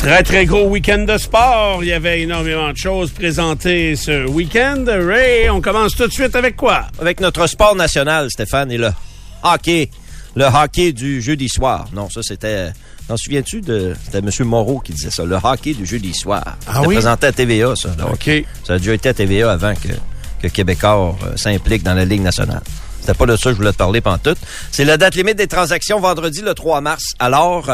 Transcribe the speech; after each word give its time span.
Très, 0.00 0.22
très 0.22 0.46
gros 0.46 0.66
week-end 0.66 1.04
de 1.06 1.18
sport. 1.18 1.80
Il 1.84 1.88
y 1.88 1.92
avait 1.92 2.22
énormément 2.22 2.72
de 2.72 2.76
choses 2.76 3.10
présentées 3.10 3.96
ce 3.96 4.26
week-end. 4.26 4.84
Ray, 4.86 5.50
on 5.50 5.60
commence 5.60 5.94
tout 5.94 6.06
de 6.06 6.12
suite 6.12 6.34
avec 6.34 6.56
quoi? 6.56 6.86
Avec 6.98 7.20
notre 7.20 7.46
sport 7.46 7.76
national, 7.76 8.30
Stéphane, 8.30 8.72
et 8.72 8.78
le 8.78 8.88
hockey. 9.42 9.90
Le 10.34 10.46
hockey 10.46 10.92
du 10.92 11.20
jeudi 11.20 11.48
soir. 11.50 11.86
Non, 11.92 12.08
ça, 12.08 12.22
c'était... 12.22 12.70
T'en 13.08 13.16
souviens-tu 13.18 13.60
de... 13.60 13.94
C'était 14.02 14.18
M. 14.18 14.30
Moreau 14.48 14.78
qui 14.80 14.92
disait 14.92 15.10
ça. 15.10 15.24
Le 15.24 15.36
hockey 15.42 15.74
du 15.74 15.84
jeudi 15.84 16.14
soir. 16.14 16.44
Ah 16.66 16.74
C'était 16.76 16.86
oui? 16.86 16.94
présenté 16.94 17.26
à 17.26 17.32
TVA, 17.32 17.76
ça. 17.76 17.90
Donc, 17.90 18.12
OK. 18.14 18.30
Ça 18.66 18.74
a 18.74 18.78
déjà 18.78 18.94
été 18.94 19.08
à 19.10 19.14
TVA 19.14 19.52
avant 19.52 19.74
que, 19.74 19.88
que 20.42 20.50
Québécois 20.50 21.14
euh, 21.26 21.36
s'implique 21.36 21.82
dans 21.82 21.94
la 21.94 22.06
Ligue 22.06 22.22
nationale. 22.22 22.62
C'était 23.00 23.14
pas 23.14 23.26
de 23.26 23.36
ça 23.36 23.44
que 23.44 23.50
je 23.52 23.56
voulais 23.56 23.72
te 23.72 23.78
parler 23.78 24.00
pantoute. 24.00 24.38
C'est 24.70 24.84
la 24.84 24.96
date 24.96 25.14
limite 25.14 25.36
des 25.36 25.46
transactions 25.46 26.00
vendredi 26.00 26.42
le 26.42 26.54
3 26.54 26.80
mars. 26.80 27.02
Alors, 27.18 27.70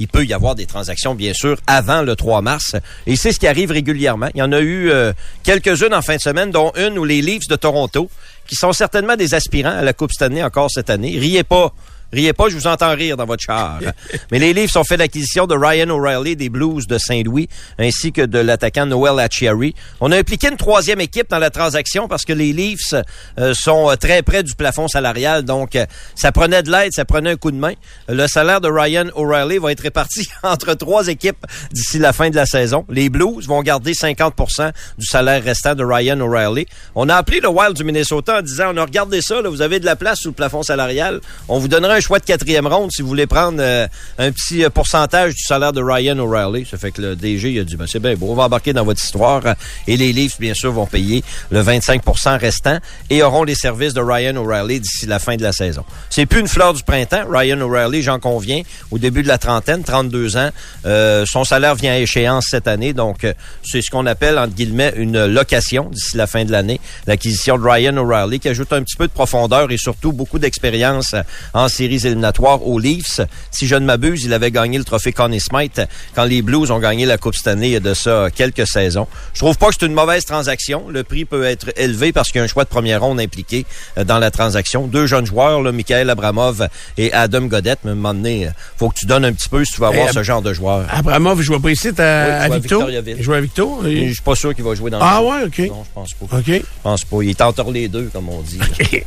il 0.00 0.08
peut 0.08 0.24
y 0.24 0.32
avoir 0.32 0.54
des 0.54 0.66
transactions, 0.66 1.14
bien 1.14 1.32
sûr, 1.34 1.58
avant 1.66 2.02
le 2.02 2.16
3 2.16 2.42
mars. 2.42 2.74
Et 3.06 3.16
c'est 3.16 3.32
ce 3.32 3.38
qui 3.38 3.46
arrive 3.46 3.70
régulièrement. 3.70 4.28
Il 4.34 4.38
y 4.38 4.42
en 4.42 4.50
a 4.50 4.60
eu 4.60 4.90
euh, 4.90 5.12
quelques-unes 5.42 5.94
en 5.94 6.02
fin 6.02 6.16
de 6.16 6.20
semaine, 6.20 6.50
dont 6.50 6.72
une 6.74 6.98
où 6.98 7.04
les 7.04 7.20
Leafs 7.20 7.46
de 7.48 7.56
Toronto, 7.56 8.10
qui 8.48 8.56
sont 8.56 8.72
certainement 8.72 9.16
des 9.16 9.34
aspirants 9.34 9.76
à 9.78 9.82
la 9.82 9.92
Coupe 9.92 10.12
Stanley 10.12 10.42
encore 10.42 10.70
cette 10.70 10.90
année. 10.90 11.18
Riez 11.18 11.44
pas. 11.44 11.72
Riez 12.12 12.32
pas, 12.32 12.48
je 12.48 12.56
vous 12.56 12.66
entends 12.66 12.94
rire 12.94 13.16
dans 13.16 13.24
votre 13.24 13.42
char. 13.42 13.78
Mais 14.32 14.40
les 14.40 14.52
Leafs 14.52 14.74
ont 14.76 14.82
fait 14.82 14.96
l'acquisition 14.96 15.46
de 15.46 15.54
Ryan 15.54 15.90
O'Reilly 15.90 16.34
des 16.34 16.48
Blues 16.48 16.88
de 16.88 16.98
Saint-Louis, 16.98 17.48
ainsi 17.78 18.10
que 18.10 18.22
de 18.22 18.38
l'attaquant 18.40 18.84
Noel 18.84 19.20
Acciari. 19.20 19.74
On 20.00 20.10
a 20.10 20.16
impliqué 20.16 20.48
une 20.48 20.56
troisième 20.56 21.00
équipe 21.00 21.30
dans 21.30 21.38
la 21.38 21.50
transaction 21.50 22.08
parce 22.08 22.24
que 22.24 22.32
les 22.32 22.52
Leafs 22.52 22.94
euh, 23.38 23.54
sont 23.54 23.90
euh, 23.90 23.94
très 23.94 24.22
près 24.22 24.42
du 24.42 24.54
plafond 24.56 24.88
salarial, 24.88 25.44
donc 25.44 25.76
euh, 25.76 25.86
ça 26.16 26.32
prenait 26.32 26.64
de 26.64 26.70
l'aide, 26.72 26.90
ça 26.92 27.04
prenait 27.04 27.30
un 27.30 27.36
coup 27.36 27.52
de 27.52 27.56
main. 27.56 27.74
Le 28.08 28.26
salaire 28.26 28.60
de 28.60 28.68
Ryan 28.68 29.06
O'Reilly 29.14 29.58
va 29.58 29.70
être 29.70 29.80
réparti 29.80 30.28
entre 30.42 30.74
trois 30.74 31.06
équipes 31.06 31.46
d'ici 31.70 32.00
la 32.00 32.12
fin 32.12 32.30
de 32.30 32.36
la 32.36 32.46
saison. 32.46 32.84
Les 32.88 33.08
Blues 33.08 33.46
vont 33.46 33.62
garder 33.62 33.92
50% 33.92 34.72
du 34.98 35.06
salaire 35.06 35.44
restant 35.44 35.76
de 35.76 35.84
Ryan 35.84 36.18
O'Reilly. 36.20 36.66
On 36.96 37.08
a 37.08 37.14
appelé 37.14 37.38
le 37.38 37.48
Wild 37.48 37.76
du 37.76 37.84
Minnesota 37.84 38.38
en 38.38 38.42
disant, 38.42 38.72
on 38.74 38.76
a 38.78 38.84
regardé 38.84 39.20
ça, 39.22 39.40
là, 39.40 39.48
vous 39.48 39.62
avez 39.62 39.78
de 39.78 39.84
la 39.84 39.94
place 39.94 40.20
sous 40.20 40.28
le 40.28 40.34
plafond 40.34 40.64
salarial. 40.64 41.20
On 41.48 41.60
vous 41.60 41.68
donnera 41.68 41.94
un 41.94 41.99
choix 42.00 42.18
de 42.18 42.24
quatrième 42.24 42.66
ronde 42.66 42.90
si 42.92 43.02
vous 43.02 43.08
voulez 43.08 43.26
prendre 43.26 43.58
euh, 43.60 43.86
un 44.18 44.32
petit 44.32 44.64
euh, 44.64 44.70
pourcentage 44.70 45.34
du 45.34 45.42
salaire 45.42 45.72
de 45.72 45.82
Ryan 45.82 46.18
O'Reilly. 46.18 46.66
Ça 46.66 46.78
fait 46.78 46.90
que 46.90 47.02
le 47.02 47.16
DG 47.16 47.52
il 47.52 47.60
a 47.60 47.64
dit, 47.64 47.76
ben, 47.76 47.86
c'est 47.86 47.98
bien 47.98 48.14
beau, 48.14 48.28
on 48.30 48.34
va 48.34 48.44
embarquer 48.44 48.72
dans 48.72 48.84
votre 48.84 49.02
histoire. 49.02 49.42
Et 49.86 49.96
les 49.96 50.12
Leafs, 50.12 50.38
bien 50.38 50.54
sûr, 50.54 50.72
vont 50.72 50.86
payer 50.86 51.22
le 51.50 51.62
25% 51.62 52.38
restant 52.38 52.78
et 53.08 53.22
auront 53.22 53.44
les 53.44 53.54
services 53.54 53.94
de 53.94 54.00
Ryan 54.00 54.36
O'Reilly 54.36 54.80
d'ici 54.80 55.06
la 55.06 55.18
fin 55.18 55.36
de 55.36 55.42
la 55.42 55.52
saison. 55.52 55.84
C'est 56.08 56.26
plus 56.26 56.40
une 56.40 56.48
fleur 56.48 56.74
du 56.74 56.82
printemps. 56.82 57.24
Ryan 57.28 57.60
O'Reilly, 57.60 58.02
j'en 58.02 58.18
conviens, 58.18 58.62
au 58.90 58.98
début 58.98 59.22
de 59.22 59.28
la 59.28 59.38
trentaine, 59.38 59.82
32 59.82 60.36
ans. 60.36 60.50
Euh, 60.86 61.24
son 61.26 61.44
salaire 61.44 61.74
vient 61.74 61.92
à 61.92 61.98
échéance 61.98 62.46
cette 62.50 62.68
année, 62.68 62.92
donc 62.92 63.26
c'est 63.62 63.82
ce 63.82 63.90
qu'on 63.90 64.06
appelle, 64.06 64.38
entre 64.38 64.54
guillemets, 64.54 64.92
une 64.96 65.26
location 65.26 65.88
d'ici 65.90 66.16
la 66.16 66.26
fin 66.26 66.44
de 66.44 66.52
l'année. 66.52 66.80
L'acquisition 67.06 67.58
de 67.58 67.64
Ryan 67.64 67.96
O'Reilly 67.96 68.40
qui 68.40 68.48
ajoute 68.48 68.72
un 68.72 68.82
petit 68.82 68.96
peu 68.96 69.06
de 69.06 69.12
profondeur 69.12 69.70
et 69.70 69.76
surtout 69.76 70.12
beaucoup 70.12 70.38
d'expérience 70.38 71.14
en 71.54 71.68
séries 71.98 72.10
éliminatoires 72.10 72.66
aux 72.66 72.78
Leafs. 72.78 73.20
Si 73.50 73.66
je 73.66 73.74
ne 73.74 73.84
m'abuse, 73.84 74.24
il 74.24 74.32
avait 74.32 74.50
gagné 74.50 74.78
le 74.78 74.84
trophée 74.84 75.12
Connie 75.12 75.40
Smythe 75.40 75.80
quand 76.14 76.24
les 76.24 76.42
Blues 76.42 76.70
ont 76.70 76.78
gagné 76.78 77.06
la 77.06 77.18
Coupe 77.18 77.34
cette 77.34 77.48
année 77.48 77.80
de 77.80 77.94
ça 77.94 78.28
quelques 78.34 78.66
saisons. 78.66 79.06
Je 79.34 79.40
trouve 79.40 79.56
pas 79.58 79.68
que 79.68 79.74
c'est 79.78 79.86
une 79.86 79.92
mauvaise 79.94 80.24
transaction. 80.24 80.88
Le 80.88 81.02
prix 81.04 81.24
peut 81.24 81.44
être 81.44 81.70
élevé 81.76 82.12
parce 82.12 82.28
qu'il 82.30 82.38
y 82.38 82.42
a 82.42 82.44
un 82.44 82.48
choix 82.48 82.64
de 82.64 82.68
première 82.68 83.00
ronde 83.00 83.20
impliqué 83.20 83.64
euh, 83.98 84.04
dans 84.04 84.18
la 84.18 84.30
transaction. 84.30 84.86
Deux 84.86 85.06
jeunes 85.06 85.26
joueurs, 85.26 85.62
là, 85.62 85.72
Michael 85.72 86.10
Abramov 86.10 86.68
et 86.98 87.12
Adam 87.12 87.42
Godette. 87.42 87.80
Mais 87.84 87.90
à 87.90 87.92
un 87.92 87.96
moment 87.96 88.14
donné, 88.14 88.46
euh, 88.46 88.50
faut 88.76 88.88
que 88.88 88.94
tu 88.98 89.06
donnes 89.06 89.24
un 89.24 89.32
petit 89.32 89.48
peu 89.48 89.64
si 89.64 89.72
tu 89.72 89.80
veux 89.80 89.86
avoir 89.86 90.08
Ab- 90.08 90.14
ce 90.14 90.22
genre 90.22 90.42
de 90.42 90.52
joueur. 90.52 90.86
Abramov, 90.92 91.40
je 91.42 91.48
vois 91.48 91.60
pas 91.60 91.70
ici, 91.70 91.88
à, 91.88 91.90
Oui, 91.90 91.96
il 91.98 92.02
à 92.02 92.46
joue 92.46 92.52
à 92.52 92.58
Victo. 92.58 92.86
Il 93.16 93.22
joue 93.22 93.32
à 93.34 93.40
Victo. 93.40 93.80
Et 93.86 94.08
Je 94.08 94.12
suis 94.14 94.22
pas 94.22 94.34
sûr 94.34 94.54
qu'il 94.54 94.64
va 94.64 94.74
jouer 94.74 94.90
dans 94.90 94.98
Ah 95.00 95.20
le 95.20 95.26
ouais, 95.28 95.44
OK. 95.46 95.58
Non, 95.68 95.84
je 95.84 95.90
pense 95.94 96.14
pas. 96.14 96.36
OK. 96.38 96.46
Je 96.46 96.60
pense 96.82 97.04
pas. 97.04 97.16
Il 97.22 97.30
est 97.30 97.40
entre 97.40 97.70
les 97.70 97.88
deux, 97.88 98.08
comme 98.12 98.28
on 98.28 98.40
dit. 98.42 98.58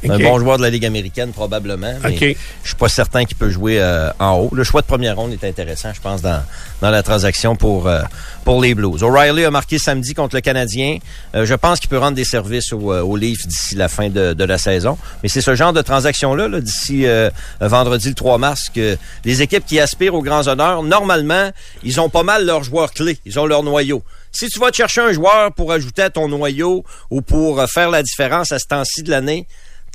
Un 0.09 0.19
bon 0.19 0.39
joueur 0.39 0.57
de 0.57 0.63
la 0.63 0.69
Ligue 0.69 0.85
américaine, 0.85 1.31
probablement. 1.31 1.93
Mais 2.03 2.37
je 2.63 2.72
suis 2.73 2.79
pas 2.79 2.89
certain 2.89 3.25
qu'il 3.25 3.37
peut 3.37 3.49
jouer 3.49 3.79
euh, 3.79 4.09
en 4.19 4.37
haut. 4.37 4.49
Le 4.53 4.63
choix 4.63 4.81
de 4.81 4.87
première 4.87 5.15
ronde 5.15 5.31
est 5.33 5.47
intéressant, 5.47 5.93
je 5.93 6.01
pense, 6.01 6.21
dans, 6.21 6.43
dans 6.81 6.89
la 6.89 7.03
transaction 7.03 7.55
pour, 7.55 7.87
euh, 7.87 8.01
pour 8.43 8.61
les 8.61 8.73
Blues. 8.73 9.03
O'Reilly 9.03 9.45
a 9.45 9.51
marqué 9.51 9.77
samedi 9.77 10.13
contre 10.13 10.35
le 10.35 10.41
Canadien. 10.41 10.97
Euh, 11.35 11.45
je 11.45 11.53
pense 11.53 11.79
qu'il 11.79 11.89
peut 11.89 11.97
rendre 11.97 12.15
des 12.15 12.25
services 12.25 12.73
aux, 12.73 12.91
euh, 12.91 13.01
aux 13.01 13.15
Leafs 13.15 13.47
d'ici 13.47 13.75
la 13.75 13.87
fin 13.87 14.09
de, 14.09 14.33
de 14.33 14.43
la 14.43 14.57
saison. 14.57 14.97
Mais 15.21 15.29
c'est 15.29 15.41
ce 15.41 15.55
genre 15.55 15.73
de 15.73 15.81
transaction-là, 15.81 16.47
là, 16.47 16.59
d'ici 16.59 17.05
euh, 17.05 17.29
vendredi 17.61 18.09
le 18.09 18.15
3 18.15 18.37
mars, 18.37 18.69
que 18.73 18.97
les 19.23 19.41
équipes 19.41 19.65
qui 19.65 19.79
aspirent 19.79 20.15
aux 20.15 20.23
grands 20.23 20.47
honneurs, 20.47 20.83
normalement, 20.83 21.51
ils 21.83 22.01
ont 22.01 22.09
pas 22.09 22.23
mal 22.23 22.45
leurs 22.45 22.63
joueurs 22.63 22.91
clés. 22.93 23.19
Ils 23.25 23.39
ont 23.39 23.45
leur 23.45 23.63
noyau. 23.63 24.03
Si 24.35 24.49
tu 24.49 24.59
vas 24.59 24.71
te 24.71 24.77
chercher 24.77 25.01
un 25.01 25.13
joueur 25.13 25.53
pour 25.53 25.71
ajouter 25.71 26.01
à 26.01 26.09
ton 26.09 26.27
noyau 26.27 26.83
ou 27.11 27.21
pour 27.21 27.59
euh, 27.59 27.67
faire 27.67 27.91
la 27.91 28.01
différence 28.01 28.51
à 28.51 28.57
ce 28.57 28.65
temps-ci 28.65 29.03
de 29.03 29.11
l'année, 29.11 29.45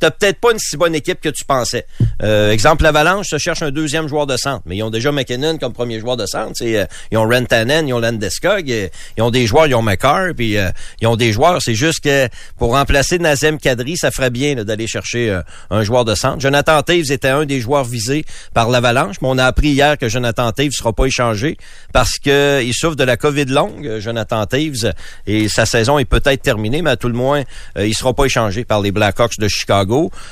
t'as 0.00 0.10
peut-être 0.10 0.40
pas 0.40 0.52
une 0.52 0.58
si 0.58 0.76
bonne 0.76 0.94
équipe 0.94 1.20
que 1.20 1.28
tu 1.28 1.44
pensais. 1.44 1.86
Euh, 2.22 2.50
exemple, 2.50 2.82
l'Avalanche 2.82 3.28
se 3.28 3.38
cherche 3.38 3.62
un 3.62 3.70
deuxième 3.70 4.08
joueur 4.08 4.26
de 4.26 4.36
centre, 4.36 4.62
mais 4.66 4.76
ils 4.76 4.82
ont 4.82 4.90
déjà 4.90 5.12
McKinnon 5.12 5.58
comme 5.58 5.72
premier 5.72 6.00
joueur 6.00 6.16
de 6.16 6.26
centre. 6.26 6.54
Euh, 6.62 6.86
ils 7.10 7.18
ont 7.18 7.28
Rantanen, 7.28 7.88
ils 7.88 7.92
ont 7.92 7.98
Landeskog, 7.98 8.70
euh, 8.70 8.88
ils 9.16 9.22
ont 9.22 9.30
des 9.30 9.46
joueurs, 9.46 9.66
ils 9.66 9.74
ont 9.74 9.82
McCarr, 9.82 10.34
puis 10.36 10.56
euh, 10.56 10.70
ils 11.00 11.06
ont 11.06 11.16
des 11.16 11.32
joueurs. 11.32 11.60
C'est 11.62 11.74
juste 11.74 12.00
que 12.00 12.28
pour 12.56 12.72
remplacer 12.72 13.18
Nazem 13.18 13.58
Kadri, 13.58 13.96
ça 13.96 14.10
ferait 14.10 14.30
bien 14.30 14.54
d'aller 14.64 14.86
chercher 14.86 15.30
euh, 15.30 15.42
un 15.70 15.82
joueur 15.82 16.04
de 16.04 16.14
centre. 16.14 16.40
Jonathan 16.40 16.82
Taves 16.82 17.10
était 17.10 17.28
un 17.28 17.44
des 17.44 17.60
joueurs 17.60 17.84
visés 17.84 18.24
par 18.54 18.68
l'Avalanche, 18.70 19.16
mais 19.22 19.28
on 19.30 19.38
a 19.38 19.44
appris 19.44 19.70
hier 19.70 19.98
que 19.98 20.08
Jonathan 20.08 20.52
Taves 20.52 20.72
sera 20.72 20.92
pas 20.92 21.06
échangé 21.06 21.56
parce 21.92 22.18
que 22.18 22.62
il 22.62 22.74
souffre 22.74 22.96
de 22.96 23.04
la 23.04 23.16
COVID 23.16 23.46
longue, 23.46 23.98
Jonathan 23.98 24.46
Taves, 24.46 24.92
et 25.26 25.48
sa 25.48 25.66
saison 25.66 25.98
est 25.98 26.04
peut-être 26.04 26.42
terminée, 26.42 26.82
mais 26.82 26.90
à 26.90 26.96
tout 26.96 27.08
le 27.08 27.14
moins, 27.14 27.42
euh, 27.76 27.86
il 27.86 27.94
sera 27.94 28.14
pas 28.14 28.24
échangé 28.24 28.64
par 28.64 28.80
les 28.80 28.92
Blackhawks 28.92 29.38
de 29.38 29.48
Chicago. 29.48 29.87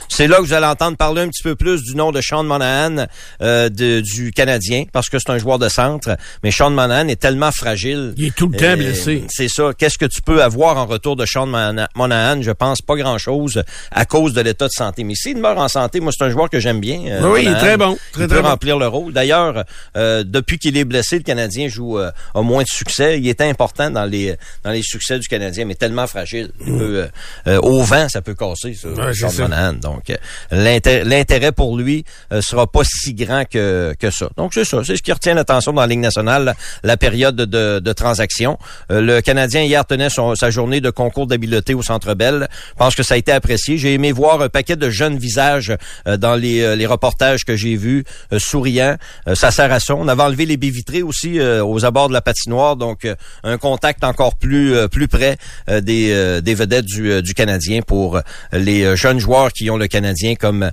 C'est 0.08 0.26
là 0.28 0.36
que 0.36 0.42
vous 0.42 0.52
allez 0.52 0.66
entendre 0.66 0.96
parler 0.96 1.22
un 1.22 1.28
petit 1.28 1.42
peu 1.42 1.54
plus 1.56 1.82
du 1.82 1.94
nom 1.96 2.12
de 2.12 2.20
Sean 2.20 2.44
Monahan 2.44 3.06
euh, 3.42 3.68
de- 3.68 4.00
du 4.00 4.30
Canadien, 4.32 4.84
parce 4.92 5.08
que 5.08 5.18
c'est 5.18 5.30
un 5.30 5.38
joueur 5.38 5.58
de 5.58 5.68
centre. 5.68 6.16
Mais 6.42 6.50
Sean 6.50 6.70
Monahan 6.70 7.08
est 7.08 7.20
tellement 7.20 7.50
fragile. 7.52 8.14
Il 8.16 8.26
est 8.26 8.34
tout 8.34 8.48
le 8.48 8.56
temps 8.56 8.64
Euh, 8.66 8.76
blessé. 8.76 9.24
C'est 9.28 9.48
ça. 9.48 9.70
Qu'est-ce 9.76 9.98
que 9.98 10.06
tu 10.06 10.22
peux 10.22 10.42
avoir 10.42 10.76
en 10.76 10.86
retour 10.86 11.16
de 11.16 11.24
Sean 11.26 11.46
Mona- 11.46 11.88
Monahan? 11.94 12.42
Je 12.42 12.50
pense 12.50 12.82
pas 12.82 12.96
grand-chose 12.96 13.62
à 13.90 14.04
cause 14.04 14.32
de 14.32 14.40
l'état 14.40 14.66
de 14.66 14.72
santé. 14.72 15.04
Mais 15.04 15.14
s'il 15.14 15.34
demeure 15.36 15.58
en 15.58 15.68
santé, 15.68 16.00
moi, 16.00 16.12
c'est 16.16 16.24
un 16.24 16.30
joueur 16.30 16.50
que 16.50 16.60
j'aime 16.60 16.80
bien. 16.80 17.00
euh, 17.06 17.32
Oui, 17.32 17.40
il 17.44 17.48
est 17.48 17.54
très 17.58 17.76
bon. 17.76 17.96
Très, 18.12 18.24
il 18.24 18.28
très 18.28 18.36
peut 18.36 18.42
bon. 18.42 18.48
remplir 18.48 18.78
le 18.78 18.86
rôle. 18.88 19.12
D'ailleurs, 19.12 19.64
euh, 19.96 20.24
depuis 20.26 20.58
qu'il 20.58 20.76
est 20.76 20.84
blessé, 20.84 21.16
le 21.18 21.22
Canadien 21.22 21.68
joue 21.68 21.98
euh, 21.98 22.10
a 22.34 22.42
moins 22.42 22.62
de 22.62 22.68
succès. 22.68 23.18
Il 23.18 23.28
était 23.28 23.44
important 23.48 23.90
dans 23.90 24.04
les 24.04 24.36
dans 24.64 24.70
les 24.70 24.82
succès 24.82 25.18
du 25.18 25.28
Canadien, 25.28 25.64
mais 25.64 25.74
tellement 25.74 26.06
fragile. 26.06 26.50
Il 26.66 26.76
peut, 26.78 26.96
euh, 27.04 27.06
euh, 27.48 27.60
au 27.62 27.82
vent, 27.82 28.08
ça 28.08 28.22
peut 28.22 28.34
casser, 28.34 28.76
Ouais, 28.84 29.14
ça. 29.14 29.45
Donc, 29.80 30.10
euh, 30.10 30.16
l'inté- 30.50 31.04
l'intérêt 31.04 31.52
pour 31.52 31.76
lui 31.76 32.04
euh, 32.32 32.40
sera 32.42 32.66
pas 32.66 32.82
si 32.84 33.14
grand 33.14 33.44
que, 33.48 33.94
que 33.98 34.10
ça. 34.10 34.28
Donc, 34.36 34.54
c'est 34.54 34.64
ça. 34.64 34.82
C'est 34.84 34.96
ce 34.96 35.02
qui 35.02 35.12
retient 35.12 35.34
l'attention 35.34 35.72
dans 35.72 35.80
la 35.80 35.86
Ligue 35.86 36.00
nationale, 36.00 36.54
la 36.82 36.96
période 36.96 37.36
de, 37.36 37.78
de 37.80 37.92
transaction. 37.92 38.58
Euh, 38.90 39.00
le 39.00 39.20
Canadien, 39.20 39.62
hier, 39.62 39.84
tenait 39.84 40.10
son- 40.10 40.34
sa 40.34 40.50
journée 40.50 40.80
de 40.80 40.90
concours 40.90 41.26
d'habileté 41.26 41.74
au 41.74 41.82
Centre 41.82 42.14
Bell. 42.14 42.48
Je 42.70 42.74
pense 42.78 42.94
que 42.94 43.02
ça 43.02 43.14
a 43.14 43.16
été 43.16 43.32
apprécié. 43.32 43.78
J'ai 43.78 43.94
aimé 43.94 44.12
voir 44.12 44.40
un 44.42 44.48
paquet 44.48 44.76
de 44.76 44.90
jeunes 44.90 45.16
visages 45.18 45.74
dans 46.06 46.34
les, 46.34 46.76
les 46.76 46.86
reportages 46.86 47.44
que 47.44 47.56
j'ai 47.56 47.76
vus, 47.76 48.04
souriants. 48.38 48.96
Ça 49.34 49.50
sert 49.50 49.72
à 49.72 49.80
ça. 49.80 49.94
On 49.94 50.08
avait 50.08 50.22
enlevé 50.22 50.46
les 50.46 50.56
baies 50.56 50.70
vitrées 50.70 51.02
aussi 51.02 51.40
aux 51.40 51.84
abords 51.84 52.08
de 52.08 52.12
la 52.12 52.20
patinoire, 52.20 52.76
donc 52.76 53.06
un 53.44 53.58
contact 53.58 54.04
encore 54.04 54.36
plus 54.36 54.74
plus 54.88 55.08
près 55.08 55.36
des, 55.68 56.40
des 56.42 56.54
vedettes 56.54 56.84
du, 56.86 57.22
du 57.22 57.34
Canadien 57.34 57.82
pour 57.82 58.20
les 58.52 58.96
jeunes 58.96 59.18
joueurs 59.18 59.35
qui 59.52 59.70
ont 59.70 59.76
le 59.76 59.86
Canadien 59.86 60.34
comme 60.34 60.70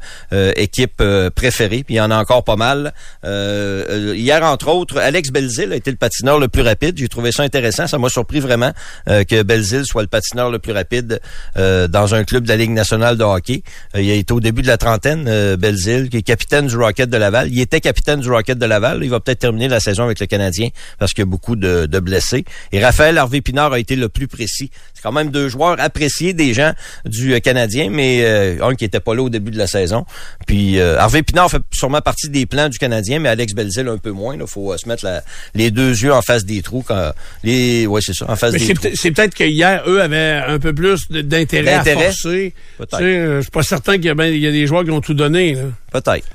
équipe 0.55 1.03
préférée, 1.35 1.83
puis 1.83 1.95
il 1.95 1.97
y 1.97 2.01
en 2.01 2.11
a 2.11 2.17
encore 2.17 2.43
pas 2.43 2.55
mal. 2.55 2.93
hier, 3.23 4.43
entre 4.43 4.69
autres, 4.69 4.99
Alex 4.99 5.29
Belzil 5.29 5.71
a 5.71 5.75
été 5.75 5.91
le 5.91 5.97
patineur 5.97 6.39
le 6.39 6.47
plus 6.47 6.61
rapide. 6.61 6.97
J'ai 6.97 7.07
trouvé 7.07 7.31
ça 7.31 7.43
intéressant. 7.43 7.87
Ça 7.87 7.97
m'a 7.97 8.09
surpris 8.09 8.39
vraiment 8.39 8.71
que 9.05 9.43
Belzil 9.43 9.85
soit 9.85 10.01
le 10.01 10.07
patineur 10.07 10.49
le 10.49 10.59
plus 10.59 10.71
rapide 10.71 11.19
dans 11.55 12.15
un 12.15 12.23
club 12.23 12.43
de 12.43 12.49
la 12.49 12.57
Ligue 12.57 12.71
nationale 12.71 13.17
de 13.17 13.23
hockey. 13.23 13.63
il 13.95 14.09
été 14.09 14.33
au 14.33 14.39
début 14.39 14.61
de 14.61 14.67
la 14.67 14.77
trentaine, 14.77 15.55
Belzil, 15.55 16.09
qui 16.09 16.17
est 16.17 16.21
capitaine 16.21 16.67
du 16.67 16.77
Rocket 16.77 17.09
de 17.09 17.17
Laval. 17.17 17.49
Il 17.51 17.59
était 17.59 17.81
capitaine 17.81 18.19
du 18.19 18.29
Rocket 18.29 18.57
de 18.57 18.65
Laval. 18.65 19.03
Il 19.03 19.09
va 19.09 19.19
peut-être 19.19 19.39
terminer 19.39 19.67
la 19.67 19.79
saison 19.79 20.03
avec 20.03 20.19
le 20.19 20.25
Canadien 20.25 20.69
parce 20.99 21.13
qu'il 21.13 21.21
y 21.21 21.27
a 21.27 21.29
beaucoup 21.29 21.55
de, 21.55 21.99
blessés. 21.99 22.45
Et 22.71 22.83
Raphaël 22.83 23.17
Harvey-Pinard 23.17 23.73
a 23.73 23.79
été 23.79 23.95
le 23.95 24.09
plus 24.09 24.27
précis. 24.27 24.71
Quand 25.03 25.11
même 25.11 25.29
deux 25.29 25.49
joueurs 25.49 25.75
appréciés 25.79 26.33
des 26.33 26.53
gens 26.53 26.73
du 27.05 27.33
euh, 27.33 27.39
Canadien, 27.39 27.89
mais 27.91 28.21
euh, 28.23 28.63
un 28.63 28.73
qui 28.73 28.85
était 28.85 28.99
pas 28.99 29.13
là 29.13 29.21
au 29.21 29.29
début 29.29 29.51
de 29.51 29.57
la 29.57 29.67
saison. 29.67 30.05
Puis 30.47 30.79
euh, 30.79 30.97
Harvey 30.97 31.23
Pinard 31.23 31.51
fait 31.51 31.61
sûrement 31.71 32.01
partie 32.01 32.29
des 32.29 32.45
plans 32.45 32.69
du 32.69 32.77
Canadien, 32.77 33.19
mais 33.19 33.29
Alex 33.29 33.53
Belzil 33.53 33.87
un 33.87 33.97
peu 33.97 34.11
moins. 34.11 34.35
Il 34.39 34.47
faut 34.47 34.75
se 34.77 34.87
mettre 34.87 35.05
les 35.53 35.71
deux 35.71 35.91
yeux 35.91 36.13
en 36.13 36.21
face 36.21 36.45
des 36.45 36.61
trous. 36.61 36.83
Quand, 36.87 37.11
les, 37.43 37.85
ouais, 37.85 38.01
c'est 38.01 38.13
ça, 38.13 38.29
en 38.29 38.35
face 38.35 38.53
des 38.53 38.73
trous. 38.73 38.89
C'est 38.95 39.11
peut-être 39.11 39.35
que 39.35 39.43
hier, 39.43 39.83
eux 39.87 40.01
avaient 40.01 40.41
un 40.47 40.59
peu 40.59 40.73
plus 40.73 41.09
d'intérêt 41.09 41.73
à 41.73 41.83
forcer. 41.83 42.53
Peut-être. 42.77 43.01
Je 43.01 43.41
suis 43.41 43.51
pas 43.51 43.63
certain 43.63 43.97
qu'il 43.97 44.11
y, 44.11 44.13
ben, 44.13 44.33
y, 44.33 44.47
a 44.47 44.51
des 44.51 44.67
joueurs 44.67 44.83
qui 44.83 44.91
ont 44.91 45.01
tout 45.01 45.13
donné. 45.13 45.57
Peut-être. 45.91 46.25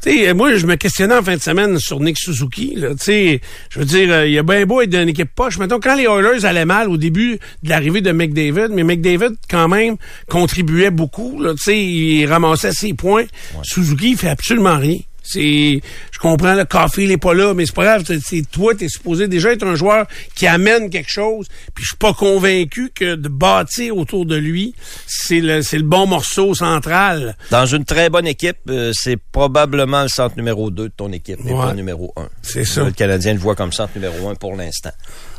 T'sais, 0.00 0.32
moi, 0.34 0.54
je 0.54 0.66
me 0.66 0.76
questionnais 0.76 1.14
en 1.14 1.22
fin 1.22 1.36
de 1.36 1.42
semaine 1.42 1.78
sur 1.78 2.00
Nick 2.00 2.18
Suzuki. 2.18 2.74
Là. 2.76 2.90
je 3.06 3.38
veux 3.78 3.84
dire, 3.84 4.12
euh, 4.12 4.28
il 4.28 4.38
a 4.38 4.42
bien 4.42 4.64
beau 4.66 4.80
être 4.80 4.90
d'une 4.90 5.08
équipe 5.08 5.34
poche. 5.34 5.58
Mettons, 5.58 5.80
quand 5.80 5.96
les 5.96 6.04
Oilers 6.04 6.44
allaient 6.44 6.64
mal 6.64 6.88
au 6.88 6.96
début 6.96 7.38
de 7.62 7.68
l'arrivée 7.68 8.00
de 8.00 8.12
McDavid, 8.12 8.68
mais 8.70 8.84
McDavid, 8.84 9.36
quand 9.50 9.68
même, 9.68 9.96
contribuait 10.28 10.90
beaucoup. 10.90 11.40
Là, 11.40 11.54
il 11.66 12.26
ramassait 12.26 12.72
ses 12.72 12.94
points. 12.94 13.24
Suzuki, 13.62 14.10
il 14.10 14.16
fait 14.16 14.30
absolument 14.30 14.78
rien. 14.78 14.98
C'est, 15.30 15.80
je 16.10 16.18
comprends, 16.18 16.54
le 16.54 16.64
café, 16.64 17.04
il 17.04 17.10
est 17.10 17.18
pas 17.18 17.34
là, 17.34 17.52
mais 17.54 17.66
c'est 17.66 17.74
pas 17.74 17.84
grave. 17.84 18.04
C'est 18.24 18.50
toi, 18.50 18.74
t'es 18.74 18.88
supposé 18.88 19.28
déjà 19.28 19.52
être 19.52 19.66
un 19.66 19.74
joueur 19.74 20.06
qui 20.34 20.46
amène 20.46 20.88
quelque 20.88 21.10
chose. 21.10 21.46
Puis 21.74 21.84
je 21.84 21.88
suis 21.88 21.96
pas 21.96 22.14
convaincu 22.14 22.90
que 22.94 23.14
de 23.14 23.28
bâtir 23.28 23.96
autour 23.96 24.24
de 24.24 24.36
lui, 24.36 24.74
c'est 25.06 25.40
le, 25.40 25.62
c'est 25.62 25.78
le 25.78 25.84
bon 25.84 26.06
morceau 26.06 26.54
central. 26.54 27.36
Dans 27.50 27.66
une 27.66 27.84
très 27.84 28.08
bonne 28.08 28.26
équipe, 28.26 28.58
euh, 28.70 28.92
c'est 28.94 29.16
probablement 29.16 30.02
le 30.02 30.08
centre 30.08 30.36
numéro 30.36 30.70
2 30.70 30.84
de 30.84 30.92
ton 30.96 31.12
équipe, 31.12 31.40
mais 31.44 31.52
pas 31.52 31.70
le 31.70 31.76
numéro 31.76 32.12
1. 32.16 32.28
C'est 32.42 32.64
ça. 32.64 32.84
Le 32.84 32.92
Canadien 32.92 33.34
le 33.34 33.38
voit 33.38 33.54
comme 33.54 33.72
centre 33.72 33.92
numéro 33.94 34.28
1 34.28 34.34
pour 34.36 34.56
l'instant. 34.56 34.92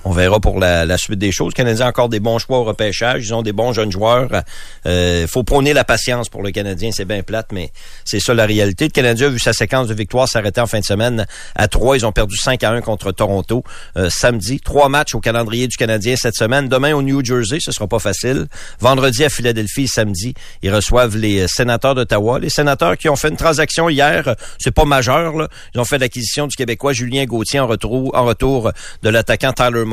On 0.09 0.11
verra 0.11 0.39
pour 0.39 0.59
la, 0.59 0.97
suite 0.97 1.19
des 1.19 1.31
choses. 1.31 1.49
Le 1.49 1.57
Canadien 1.57 1.85
a 1.85 1.89
encore 1.89 2.09
des 2.09 2.19
bons 2.19 2.39
choix 2.39 2.57
au 2.57 2.63
repêchage. 2.63 3.27
Ils 3.27 3.33
ont 3.35 3.43
des 3.43 3.51
bons 3.51 3.73
jeunes 3.73 3.91
joueurs. 3.91 4.41
Il 4.83 4.89
euh, 4.89 5.27
faut 5.27 5.43
prôner 5.43 5.71
la 5.71 5.83
patience 5.83 6.29
pour 6.29 6.41
le 6.41 6.49
Canadien. 6.49 6.89
C'est 6.91 7.05
bien 7.05 7.21
plate, 7.21 7.51
mais 7.51 7.69
c'est 8.05 8.19
ça 8.19 8.33
la 8.33 8.47
réalité. 8.47 8.85
Le 8.85 8.89
Canadien 8.89 9.27
a 9.27 9.29
vu 9.29 9.37
sa 9.37 9.53
séquence 9.53 9.87
de 9.87 9.93
victoires 9.93 10.27
s'arrêter 10.27 10.61
en 10.61 10.65
fin 10.65 10.79
de 10.79 10.83
semaine 10.83 11.27
à 11.53 11.67
3. 11.67 11.97
Ils 11.97 12.07
ont 12.07 12.11
perdu 12.11 12.35
5 12.35 12.63
à 12.63 12.71
1 12.71 12.81
contre 12.81 13.11
Toronto 13.11 13.63
euh, 13.97 14.09
samedi. 14.09 14.59
Trois 14.59 14.89
matchs 14.89 15.13
au 15.13 15.19
calendrier 15.19 15.67
du 15.67 15.77
Canadien 15.77 16.15
cette 16.15 16.35
semaine. 16.35 16.67
Demain 16.67 16.95
au 16.95 17.03
New 17.03 17.23
Jersey, 17.23 17.59
ce 17.59 17.71
sera 17.71 17.85
pas 17.85 17.99
facile. 17.99 18.47
Vendredi 18.79 19.23
à 19.23 19.29
Philadelphie, 19.29 19.87
samedi, 19.87 20.33
ils 20.63 20.73
reçoivent 20.73 21.17
les 21.17 21.47
sénateurs 21.47 21.93
d'Ottawa. 21.93 22.39
Les 22.39 22.49
sénateurs 22.49 22.97
qui 22.97 23.09
ont 23.09 23.15
fait 23.15 23.29
une 23.29 23.37
transaction 23.37 23.89
hier, 23.89 24.35
c'est 24.57 24.71
pas 24.71 24.85
majeur. 24.85 25.49
Ils 25.75 25.79
ont 25.79 25.85
fait 25.85 25.99
l'acquisition 25.99 26.47
du 26.47 26.55
Québécois 26.55 26.93
Julien 26.93 27.25
Gauthier 27.25 27.59
en 27.59 27.67
retour, 27.67 28.09
en 28.15 28.25
retour 28.25 28.71
de 29.03 29.09
l'attaquant 29.09 29.53
Tyler 29.53 29.85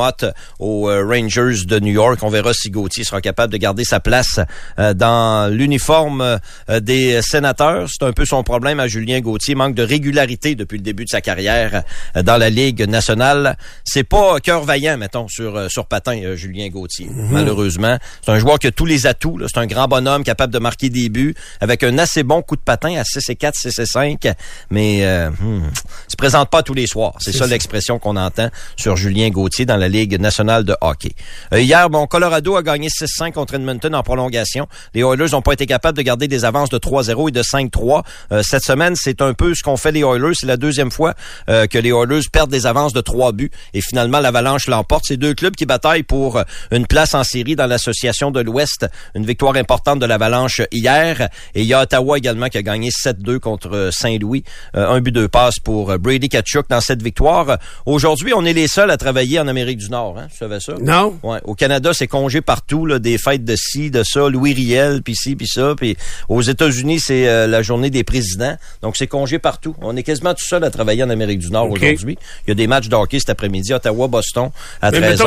Aux 0.58 0.88
euh, 0.88 1.05
Rangers 1.05 1.64
de 1.67 1.81
New 1.81 1.93
York. 1.93 2.19
On 2.23 2.29
verra 2.29 2.53
si 2.53 2.70
Gauthier 2.70 3.05
sera 3.05 3.20
capable 3.20 3.53
de 3.53 3.58
garder 3.58 3.85
sa 3.85 4.00
place 4.00 4.41
euh, 4.79 4.94
dans 4.94 5.53
l'uniforme 5.53 6.38
euh, 6.70 6.81
des 6.81 7.20
sénateurs. 7.23 7.88
C'est 7.88 8.05
un 8.05 8.12
peu 8.12 8.25
son 8.25 8.43
problème 8.43 8.81
à 8.81 8.88
Julien 8.88 9.20
Gauthier. 9.20 9.55
Manque 9.55 9.75
de 9.75 9.82
régularité 9.82 10.55
depuis 10.55 10.79
le 10.79 10.85
début 10.85 11.05
de 11.05 11.11
sa 11.11 11.20
carrière 11.20 11.82
dans 12.14 12.37
la 12.37 12.50
Ligue 12.50 12.88
nationale. 12.88 13.56
C'est 13.85 14.05
pas 14.05 14.38
cœur 14.41 14.64
vaillant, 14.64 14.99
mettons, 14.99 15.29
sur, 15.29 15.70
sur 15.70 15.87
patin, 15.87 16.35
Julien 16.35 16.69
Gauthier. 16.69 17.06
Mhm. 17.06 17.29
Malheureusement. 17.31 17.99
C'est 18.25 18.32
un 18.32 18.38
joueur 18.38 18.59
qui 18.59 18.67
a 18.67 18.73
tous 18.73 18.87
les 18.87 19.06
atouts. 19.06 19.41
C'est 19.47 19.59
un 19.59 19.67
grand 19.67 19.88
bonhomme 19.88 20.25
capable 20.25 20.52
de 20.52 20.59
marquer 20.59 20.91
des 20.91 21.09
buts 21.09 21.35
avec 21.61 21.82
un 21.82 21.99
assez 21.99 22.23
bon 22.23 22.43
coup 22.43 22.56
de 22.56 22.61
patin 22.61 22.97
à 22.97 23.05
6 23.05 23.31
et 23.31 23.37
4, 23.37 23.55
6 23.55 23.79
et 23.79 23.87
5. 23.87 24.29
Mais 24.70 25.05
euh, 25.05 25.31
hmm, 25.31 25.70
se 26.09 26.17
présente 26.17 26.50
pas 26.50 26.62
tous 26.62 26.75
les 26.75 26.87
soirs. 26.87 27.14
C'est 27.19 27.32
ça 27.32 27.47
l'expression 27.47 27.99
qu'on 27.99 28.17
entend 28.17 28.50
sur 28.76 28.97
Julien 28.97 29.29
Gauthier 29.31 29.67
dans 29.67 29.76
la 29.76 29.86
Ligue 29.88 30.21
nationale 30.21 30.65
de 30.65 30.75
hockey. 30.81 31.12
Euh, 31.53 31.61
hier, 31.61 31.88
bon, 31.91 32.06
Colorado 32.06 32.56
a 32.56 32.62
gagné 32.62 32.88
6-5 32.88 33.33
contre 33.33 33.55
Edmonton 33.55 33.94
en 33.94 34.03
prolongation. 34.03 34.67
Les 34.94 35.03
Oilers 35.03 35.31
n'ont 35.33 35.43
pas 35.43 35.53
été 35.53 35.67
capables 35.67 35.97
de 35.97 36.03
garder 36.03 36.29
des 36.29 36.44
avances 36.44 36.71
de 36.71 36.79
3-0 36.79 37.29
et 37.29 37.33
de 37.33 37.43
5-3. 37.43 38.03
Euh, 38.33 38.43
cette 38.43 38.65
semaine, 38.65 38.94
c'est 38.97 39.23
un 39.23 39.35
peu 39.35 39.55
ce 39.55 39.62
qu'ont 39.62 39.77
fait 39.77 39.93
les 39.93 40.00
Oilers. 40.00 40.35
C'est 40.35 40.47
la 40.47 40.56
deuxième 40.56 40.91
fois 40.91 41.15
euh, 41.49 41.67
que 41.67 41.79
les 41.79 41.91
Oilers 41.91 42.23
perdent 42.31 42.50
des 42.50 42.67
avances 42.67 42.93
de 42.93 43.00
3 43.00 43.33
buts. 43.33 43.50
Et 43.75 43.81
finalement, 43.81 44.21
l'Avalanche 44.21 44.67
l'emporte. 44.69 45.05
C'est 45.06 45.17
deux 45.17 45.35
clubs 45.35 45.55
qui 45.55 45.67
bataillent 45.67 46.03
pour 46.03 46.41
une 46.71 46.87
place 46.87 47.15
en 47.15 47.25
série 47.25 47.56
dans 47.56 47.67
l'association 47.67 48.31
de 48.31 48.41
l'Ouest. 48.41 48.87
Une 49.15 49.25
victoire 49.25 49.56
importante 49.56 49.99
de 49.99 50.06
l'Avalanche 50.06 50.62
hier. 50.73 51.29
Et 51.55 51.62
il 51.62 51.67
y 51.67 51.75
a 51.75 51.83
Ottawa 51.83 52.19
également 52.19 52.49
qui 52.49 52.59
a 52.59 52.62
gagné 52.62 52.91
7-2 52.91 53.38
contre 53.38 53.91
Saint-Louis. 53.93 54.44
un 54.75 55.00
but 55.00 55.12
de 55.12 55.27
passe 55.27 55.59
pour 55.59 55.99
Brady 55.99 56.29
Kachuk 56.29 56.69
dans 56.69 56.81
cette 56.81 57.03
victoire. 57.03 57.59
Aujourd'hui, 57.87 58.33
on 58.35 58.44
est 58.44 58.53
les 58.53 58.69
seuls 58.69 58.91
à 58.91 58.97
travailler 58.97 59.38
en 59.38 59.49
Amérique 59.49 59.75
du 59.76 59.88
Nord. 59.90 60.17
Hein? 60.19 60.28
Tu 60.31 60.38
savais 60.38 60.61
ça? 60.61 60.75
Non. 60.81 61.19
Ouais. 61.23 61.38
Au 61.44 61.55
Canada, 61.55 61.93
c'est 61.93 62.06
congé 62.06 62.40
partout, 62.40 62.87
là, 62.87 62.99
des 62.99 63.19
fêtes 63.19 63.44
de 63.44 63.56
ci, 63.56 63.90
de 63.90 64.02
ça, 64.02 64.28
Louis 64.28 64.52
Riel, 64.52 65.02
puis 65.02 65.14
ci, 65.14 65.37
puis 65.37 65.46
ça. 65.46 65.75
Puis 65.76 65.96
aux 66.28 66.43
États-Unis, 66.43 67.00
c'est 67.00 67.28
euh, 67.28 67.46
la 67.46 67.62
journée 67.62 67.90
des 67.90 68.05
présidents. 68.05 68.56
Donc, 68.82 68.96
c'est 68.96 69.06
congé 69.06 69.38
partout. 69.38 69.75
On 69.81 69.96
est 69.96 70.02
quasiment 70.02 70.34
tout 70.34 70.44
seul 70.44 70.64
à 70.64 70.70
travailler 70.70 71.02
en 71.02 71.11
Amérique 71.11 71.40
du 71.40 71.50
Nord 71.50 71.70
aujourd'hui. 71.70 72.19
Il 72.46 72.50
y 72.50 72.52
a 72.52 72.55
des 72.55 72.67
matchs 72.67 72.88
de 72.88 72.96
hockey 72.96 73.19
cet 73.19 73.31
après-midi, 73.31 73.73
Ottawa, 73.73 74.08
Boston, 74.08 74.50
à 74.81 74.90
Mais 74.90 75.00
13 75.00 75.23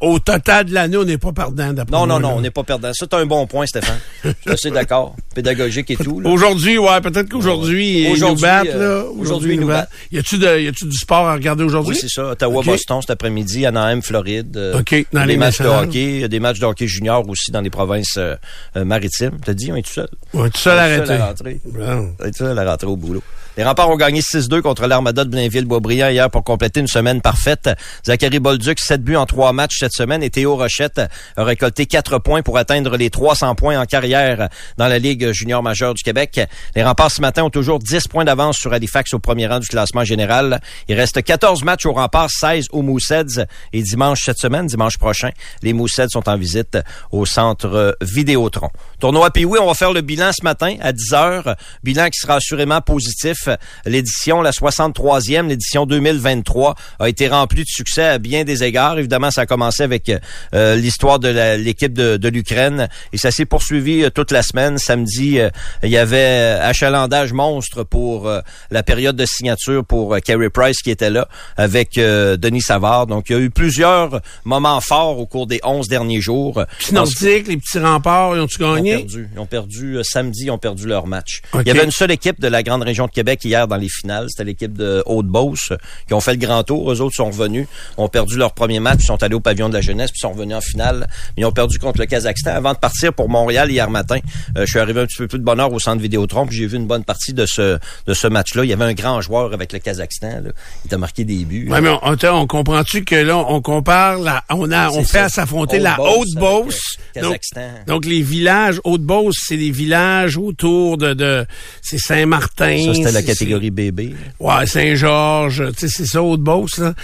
Au 0.00 0.18
total 0.18 0.66
de 0.66 0.74
l'année, 0.74 0.96
on 0.96 1.04
n'est 1.04 1.18
pas 1.18 1.32
perdant. 1.32 1.72
Non, 1.90 2.06
non, 2.06 2.20
non, 2.20 2.34
on 2.36 2.40
n'est 2.40 2.50
pas 2.50 2.64
perdant. 2.64 2.90
C'est 2.92 3.12
un 3.14 3.26
bon 3.26 3.46
point, 3.46 3.66
Stéphane. 3.66 3.98
Je 4.46 4.56
suis 4.56 4.70
d'accord. 4.70 5.16
Pédagogique 5.34 5.90
et 5.90 5.96
tout. 5.96 6.20
Aujourd'hui, 6.24 6.78
ouais, 6.78 7.00
peut-être 7.00 7.28
qu'aujourd'hui, 7.28 8.08
ils 8.10 8.20
nous 8.20 8.36
battent. 8.36 8.66
Euh, 8.68 9.04
aujourd'hui, 9.18 9.54
ils 9.54 9.60
nous 9.60 9.68
battent. 9.68 9.90
Y 10.12 10.18
a-tu 10.18 10.38
du 10.86 10.96
sport 10.96 11.26
à 11.26 11.34
regarder 11.34 11.64
aujourd'hui? 11.64 11.94
Oui, 11.94 11.98
c'est 12.00 12.08
ça. 12.08 12.30
Ottawa-Boston 12.30 13.00
cet 13.00 13.10
après-midi, 13.10 13.66
Floride. 14.02 14.56
Euh, 14.56 14.80
OK. 14.80 15.06
Dans 15.12 15.24
les 15.24 15.36
matchs 15.36 15.60
de 15.60 15.68
hockey. 15.68 16.04
Il 16.04 16.20
y 16.20 16.24
a 16.24 16.28
des 16.28 16.40
matchs 16.40 16.58
de 16.58 16.66
hockey 16.66 16.86
junior 16.86 17.28
aussi 17.28 17.50
dans 17.50 17.60
les 17.60 17.70
provinces 17.70 18.16
euh, 18.16 18.34
euh, 18.76 18.84
maritimes. 18.84 19.38
T'as 19.44 19.54
dit, 19.54 19.70
on 19.72 19.76
est 19.76 19.82
tout 19.82 19.92
seul. 19.92 20.08
On 20.34 20.44
est 20.44 20.50
tout 20.50 20.60
seul 20.60 20.78
à 20.78 20.84
à 20.84 21.26
rentrer. 21.26 21.60
On 21.64 22.24
est 22.24 22.30
tout 22.30 22.38
seul 22.38 22.58
à 22.58 22.70
rentrer 22.70 22.86
au 22.86 22.96
boulot. 22.96 23.22
Les 23.56 23.64
remparts 23.64 23.88
ont 23.88 23.96
gagné 23.96 24.20
6-2 24.20 24.60
contre 24.60 24.86
l'Armada 24.86 25.24
de 25.24 25.30
Blainville-Boisbriand 25.30 26.10
hier 26.10 26.30
pour 26.30 26.44
compléter 26.44 26.80
une 26.80 26.86
semaine 26.86 27.22
parfaite. 27.22 27.70
Zachary 28.04 28.38
Bolduc, 28.38 28.78
7 28.78 29.02
buts 29.02 29.16
en 29.16 29.24
3 29.24 29.54
matchs 29.54 29.78
cette 29.78 29.94
semaine 29.94 30.22
et 30.22 30.28
Théo 30.28 30.56
Rochette 30.56 31.00
a 31.36 31.42
récolté 31.42 31.86
4 31.86 32.18
points 32.18 32.42
pour 32.42 32.58
atteindre 32.58 32.98
les 32.98 33.08
300 33.08 33.54
points 33.54 33.80
en 33.80 33.86
carrière 33.86 34.50
dans 34.76 34.88
la 34.88 34.98
Ligue 34.98 35.32
junior 35.32 35.62
majeure 35.62 35.94
du 35.94 36.02
Québec. 36.02 36.38
Les 36.74 36.84
remparts 36.84 37.12
ce 37.12 37.22
matin 37.22 37.44
ont 37.44 37.50
toujours 37.50 37.78
10 37.78 38.08
points 38.08 38.26
d'avance 38.26 38.58
sur 38.58 38.74
Halifax 38.74 39.14
au 39.14 39.20
premier 39.20 39.46
rang 39.46 39.58
du 39.58 39.68
classement 39.68 40.04
général. 40.04 40.60
Il 40.88 40.94
reste 40.94 41.22
14 41.22 41.64
matchs 41.64 41.86
aux 41.86 41.94
remparts, 41.94 42.28
16 42.30 42.66
aux 42.72 42.82
Mousseds 42.82 43.46
et 43.72 43.80
dimanche 43.80 44.22
cette 44.22 44.38
semaine, 44.38 44.66
dimanche 44.66 44.98
prochain, 44.98 45.30
les 45.62 45.72
Mousseds 45.72 46.10
sont 46.10 46.28
en 46.28 46.36
visite 46.36 46.76
au 47.10 47.24
centre 47.24 47.96
Vidéotron. 48.02 48.68
Tournoi 49.00 49.30
puis 49.30 49.46
oui, 49.46 49.58
on 49.62 49.66
va 49.66 49.72
faire 49.72 49.94
le 49.94 50.02
bilan 50.02 50.32
ce 50.38 50.44
matin 50.44 50.76
à 50.82 50.92
10 50.92 51.14
heures. 51.14 51.56
Bilan 51.82 52.10
qui 52.10 52.20
sera 52.20 52.34
assurément 52.34 52.82
positif 52.82 53.45
l'édition, 53.84 54.42
la 54.42 54.50
63e, 54.50 55.48
l'édition 55.48 55.86
2023, 55.86 56.74
a 56.98 57.08
été 57.08 57.28
remplie 57.28 57.62
de 57.62 57.68
succès 57.68 58.04
à 58.04 58.18
bien 58.18 58.44
des 58.44 58.64
égards. 58.64 58.98
Évidemment, 58.98 59.30
ça 59.30 59.42
a 59.42 59.46
commencé 59.46 59.82
avec 59.82 60.10
euh, 60.54 60.76
l'histoire 60.76 61.18
de 61.18 61.56
l'équipe 61.56 61.92
de, 61.92 62.28
l'Ukraine 62.28 62.88
et 63.12 63.18
ça 63.18 63.30
s'est 63.30 63.44
poursuivi 63.44 64.02
euh, 64.02 64.10
toute 64.10 64.30
la 64.30 64.42
semaine. 64.42 64.78
Samedi, 64.78 65.38
euh, 65.38 65.50
il 65.82 65.90
y 65.90 65.96
avait 65.96 66.58
achalandage 66.60 67.32
monstre 67.32 67.84
pour 67.84 68.30
la 68.70 68.82
période 68.82 69.16
de 69.16 69.24
signature 69.26 69.84
pour 69.84 70.16
Kerry 70.24 70.48
Price 70.48 70.82
qui 70.82 70.90
était 70.90 71.10
là 71.10 71.28
avec 71.56 71.94
Denis 71.94 72.60
Savard. 72.60 73.06
Donc, 73.06 73.30
il 73.30 73.32
y 73.32 73.36
a 73.36 73.42
eu 73.42 73.50
plusieurs 73.50 74.20
moments 74.44 74.80
forts 74.80 75.18
au 75.18 75.26
cours 75.26 75.46
des 75.46 75.60
11 75.62 75.88
derniers 75.88 76.20
jours. 76.20 76.64
Nordique, 76.92 77.48
les 77.48 77.56
petits 77.56 77.78
remparts, 77.78 78.36
ils 78.36 78.40
ont-tu 78.40 78.58
gagné? 78.58 78.92
Ils 78.92 78.96
ont 78.96 78.98
perdu. 78.98 79.28
Ils 79.32 79.40
ont 79.40 79.46
perdu 79.46 79.98
samedi, 80.02 80.44
ils 80.44 80.50
ont 80.50 80.58
perdu 80.58 80.86
leur 80.86 81.06
match. 81.06 81.42
Il 81.54 81.66
y 81.66 81.70
avait 81.70 81.84
une 81.84 81.90
seule 81.90 82.10
équipe 82.10 82.40
de 82.40 82.48
la 82.48 82.62
grande 82.62 82.82
région 82.82 83.06
de 83.06 83.10
Québec 83.10 83.35
hier 83.44 83.68
dans 83.68 83.76
les 83.76 83.88
finales. 83.88 84.26
C'était 84.30 84.44
l'équipe 84.44 84.72
de 84.72 85.02
Haute-Beauce 85.06 85.72
qui 86.06 86.14
ont 86.14 86.20
fait 86.20 86.32
le 86.32 86.38
grand 86.38 86.62
tour. 86.62 86.90
Eux 86.92 87.00
autres 87.00 87.14
sont 87.16 87.26
revenus, 87.30 87.66
ont 87.96 88.08
perdu 88.08 88.36
leur 88.36 88.52
premier 88.52 88.80
match, 88.80 89.04
sont 89.04 89.22
allés 89.22 89.34
au 89.34 89.40
pavillon 89.40 89.68
de 89.68 89.74
la 89.74 89.80
jeunesse, 89.80 90.10
puis 90.10 90.20
sont 90.20 90.32
revenus 90.32 90.56
en 90.56 90.60
finale. 90.60 91.06
Ils 91.36 91.44
ont 91.44 91.52
perdu 91.52 91.78
contre 91.78 92.00
le 92.00 92.06
Kazakhstan. 92.06 92.50
Avant 92.50 92.72
de 92.72 92.78
partir 92.78 93.12
pour 93.12 93.28
Montréal 93.28 93.70
hier 93.70 93.90
matin, 93.90 94.18
euh, 94.56 94.60
je 94.64 94.70
suis 94.70 94.78
arrivé 94.78 95.00
un 95.00 95.06
petit 95.06 95.18
peu 95.18 95.28
plus 95.28 95.38
de 95.38 95.44
bonne 95.44 95.60
heure 95.60 95.72
au 95.72 95.78
centre 95.80 96.00
Vidéotron, 96.02 96.46
puis 96.46 96.56
j'ai 96.56 96.66
vu 96.66 96.76
une 96.76 96.86
bonne 96.86 97.04
partie 97.04 97.32
de 97.32 97.46
ce 97.46 97.78
de 98.06 98.14
ce 98.14 98.26
match-là. 98.26 98.64
Il 98.64 98.70
y 98.70 98.72
avait 98.72 98.84
un 98.84 98.94
grand 98.94 99.20
joueur 99.20 99.52
avec 99.52 99.72
le 99.72 99.78
Kazakhstan. 99.78 100.40
Là. 100.44 100.50
Il 100.84 100.94
a 100.94 100.98
marqué 100.98 101.24
des 101.24 101.44
buts. 101.44 101.68
Ouais, 101.70 101.80
mais 101.80 101.90
on, 102.02 102.16
on 102.32 102.46
comprend-tu 102.46 103.04
que 103.04 103.16
là, 103.16 103.36
on 103.38 103.60
compare 103.60 104.18
la, 104.18 104.44
on 104.50 104.70
a, 104.70 104.90
on 104.90 105.02
fait 105.04 105.18
ça. 105.18 105.24
à 105.24 105.28
s'affronter 105.28 105.78
la 105.78 105.96
Beauce 105.96 106.08
Haute 106.08 106.26
avec, 106.36 106.38
Beauce. 106.64 106.80
euh, 107.16 107.20
Donc, 107.20 107.30
Kazakhstan. 107.32 107.84
donc, 107.86 108.04
les 108.06 108.22
villages, 108.22 108.80
Haute 108.84 109.02
Beauce, 109.02 109.36
c'est 109.46 109.56
des 109.56 109.70
villages 109.70 110.36
autour 110.36 110.96
de, 110.98 111.14
de, 111.14 111.46
c'est 111.82 111.98
Saint-Martin. 111.98 112.78
Ça, 112.86 112.94
c'était 112.94 113.12
catégorie 113.26 113.70
bébé. 113.70 114.14
Ouais, 114.40 114.66
Saint-Georges, 114.66 115.72
tu 115.72 115.80
sais, 115.80 115.88
c'est 115.88 116.06
ça, 116.06 116.22
Haute 116.22 116.40
Beauce, 116.40 116.78
là. 116.78 116.94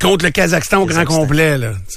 Contre 0.00 0.26
le 0.26 0.30
Kazakhstan 0.30 0.82
au 0.82 0.86
grand 0.86 1.04
complet, 1.04 1.58
là. 1.58 1.72